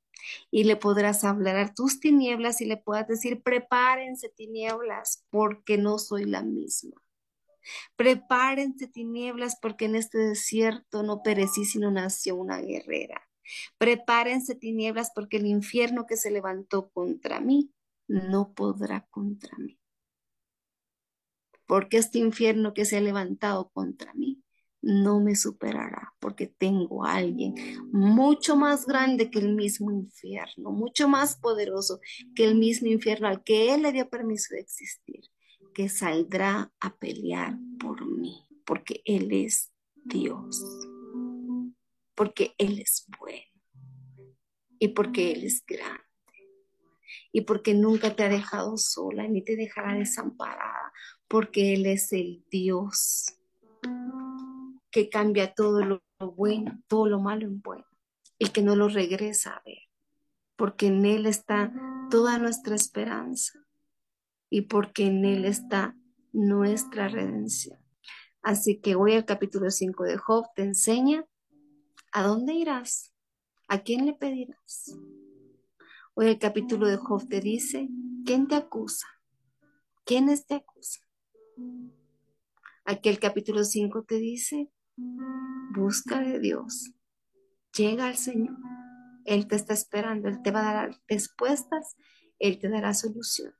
Y 0.51 0.63
le 0.63 0.75
podrás 0.75 1.23
hablar 1.23 1.57
a 1.57 1.73
tus 1.73 1.99
tinieblas 1.99 2.61
y 2.61 2.65
le 2.65 2.77
puedas 2.77 3.07
decir, 3.07 3.41
prepárense 3.43 4.29
tinieblas, 4.29 5.25
porque 5.29 5.77
no 5.77 5.99
soy 5.99 6.25
la 6.25 6.43
misma. 6.43 7.01
Prepárense 7.95 8.87
tinieblas 8.87 9.57
porque 9.61 9.85
en 9.85 9.95
este 9.95 10.17
desierto 10.17 11.03
no 11.03 11.21
perecí 11.23 11.65
sino 11.65 11.91
nació 11.91 12.35
una 12.35 12.61
guerrera. 12.61 13.27
Prepárense 13.77 14.55
tinieblas 14.55 15.11
porque 15.13 15.37
el 15.37 15.45
infierno 15.45 16.05
que 16.05 16.17
se 16.17 16.31
levantó 16.31 16.89
contra 16.89 17.39
mí 17.39 17.71
no 18.07 18.53
podrá 18.53 19.05
contra 19.09 19.57
mí. 19.57 19.79
Porque 21.65 21.97
este 21.97 22.19
infierno 22.19 22.73
que 22.73 22.85
se 22.85 22.97
ha 22.97 23.01
levantado 23.01 23.69
contra 23.69 24.13
mí 24.13 24.41
no 24.88 25.19
me 25.19 25.36
superará, 25.36 26.13
porque 26.17 26.47
tengo 26.47 27.04
a 27.04 27.15
alguien 27.15 27.54
mucho 27.91 28.56
más 28.56 28.86
grande 28.86 29.30
que 29.30 29.39
el 29.39 29.54
mismo 29.54 29.91
infierno, 29.91 30.71
mucho 30.71 31.10
más 31.10 31.36
poderoso 31.36 32.00
que 32.34 32.45
el 32.45 32.56
mismo 32.56 32.88
infierno 32.88 33.28
al 33.28 33.43
que 33.43 33.73
Él 33.73 33.82
le 33.82 33.91
dio 33.91 34.10
permiso 34.10 34.56
de 34.56 34.62
existir 34.62 35.26
que 35.73 35.89
saldrá 35.89 36.71
a 36.80 36.95
pelear 36.95 37.58
por 37.80 38.06
mí, 38.06 38.47
porque 38.65 39.02
Él 39.04 39.28
es 39.34 39.73
Dios, 39.93 40.63
porque 42.15 42.56
Él 42.58 42.80
es 42.80 43.06
bueno 43.19 43.43
y 44.80 44.88
porque 44.88 45.34
Él 45.34 45.43
es 45.43 45.65
grande 45.65 46.02
y 47.34 47.41
porque 47.41 47.73
nunca 47.73 48.15
te 48.15 48.23
ha 48.23 48.30
dejado 48.30 48.78
sola 48.78 49.28
ni 49.28 49.43
te 49.43 49.58
dejará 49.58 49.95
desamparada, 49.95 50.93
porque 51.28 51.73
Él 51.73 51.86
es 51.88 52.13
el 52.13 52.45
Dios 52.50 53.34
que 54.91 55.10
cambia 55.10 55.54
todo 55.54 55.84
lo 55.84 56.02
bueno, 56.19 56.82
todo 56.88 57.08
lo 57.08 57.19
malo 57.19 57.45
en 57.45 57.62
bueno, 57.62 57.86
y 58.39 58.50
que 58.50 58.62
no 58.62 58.76
lo 58.76 58.88
regresa 58.88 59.52
a 59.52 59.62
ver, 59.65 59.80
porque 60.56 60.88
en 60.88 61.06
Él 61.06 61.26
está 61.26 61.71
toda 62.10 62.38
nuestra 62.38 62.76
esperanza 62.76 63.60
y 64.50 64.62
porque 64.62 65.08
en 65.08 65.26
Él 65.26 65.45
está 65.45 65.95
nuestra 66.32 67.08
redención. 67.08 67.80
Así 68.41 68.80
que 68.80 68.95
hoy 68.95 69.13
el 69.13 69.26
capítulo 69.26 69.69
5 69.69 70.04
de 70.04 70.17
Job 70.17 70.45
te 70.56 70.63
enseña 70.63 71.26
a 72.12 72.23
dónde 72.23 72.54
irás, 72.54 73.13
a 73.67 73.80
quién 73.80 74.06
le 74.06 74.13
pedirás. 74.13 74.95
Hoy 76.13 76.28
el 76.28 76.39
capítulo 76.39 76.88
de 76.88 76.97
Job 76.97 77.28
te 77.28 77.41
dice, 77.41 77.89
¿quién 78.26 78.47
te 78.47 78.56
acusa? 78.56 79.08
¿Quiénes 80.06 80.45
te 80.45 80.56
acusan? 80.56 81.06
Aquí 82.86 83.10
el 83.10 83.19
capítulo 83.19 83.65
5 83.65 84.04
te 84.04 84.15
dice, 84.15 84.71
busca 84.97 86.19
de 86.21 86.39
Dios, 86.39 86.91
llega 87.75 88.07
al 88.07 88.17
Señor. 88.17 88.57
Él 89.25 89.47
te 89.47 89.55
está 89.55 89.73
esperando, 89.73 90.27
Él 90.27 90.41
te 90.41 90.51
va 90.51 90.69
a 90.69 90.73
dar 90.73 91.01
respuestas, 91.07 91.95
Él 92.39 92.60
te 92.60 92.69
dará 92.69 92.93
solución. 92.93 93.53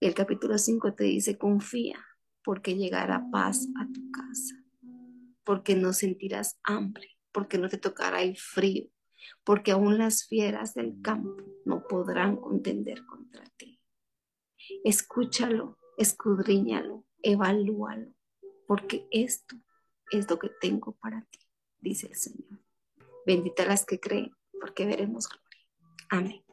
El 0.00 0.14
capítulo 0.14 0.56
5 0.56 0.94
te 0.94 1.04
dice, 1.04 1.36
confía, 1.36 2.02
porque 2.42 2.74
llegará 2.74 3.28
paz 3.30 3.68
a 3.78 3.86
tu 3.92 4.10
casa, 4.10 4.56
porque 5.44 5.76
no 5.76 5.92
sentirás 5.92 6.58
hambre, 6.64 7.18
porque 7.32 7.58
no 7.58 7.68
te 7.68 7.76
tocará 7.76 8.22
el 8.22 8.36
frío, 8.36 8.88
porque 9.44 9.72
aún 9.72 9.98
las 9.98 10.26
fieras 10.26 10.74
del 10.74 11.00
campo 11.02 11.36
no 11.66 11.86
podrán 11.86 12.36
contender 12.36 13.04
contra 13.04 13.44
ti. 13.58 13.80
Escúchalo, 14.84 15.78
escudriñalo, 15.98 17.04
evalúalo, 17.22 18.14
porque 18.66 19.06
esto 19.10 19.56
es 20.10 20.28
lo 20.28 20.38
que 20.38 20.50
tengo 20.60 20.92
para 20.92 21.22
ti, 21.22 21.38
dice 21.80 22.08
el 22.08 22.16
Señor. 22.16 22.60
Bendita 23.26 23.64
las 23.64 23.84
que 23.84 24.00
creen, 24.00 24.34
porque 24.60 24.86
veremos 24.86 25.28
gloria. 25.28 25.66
Amén. 26.10 26.49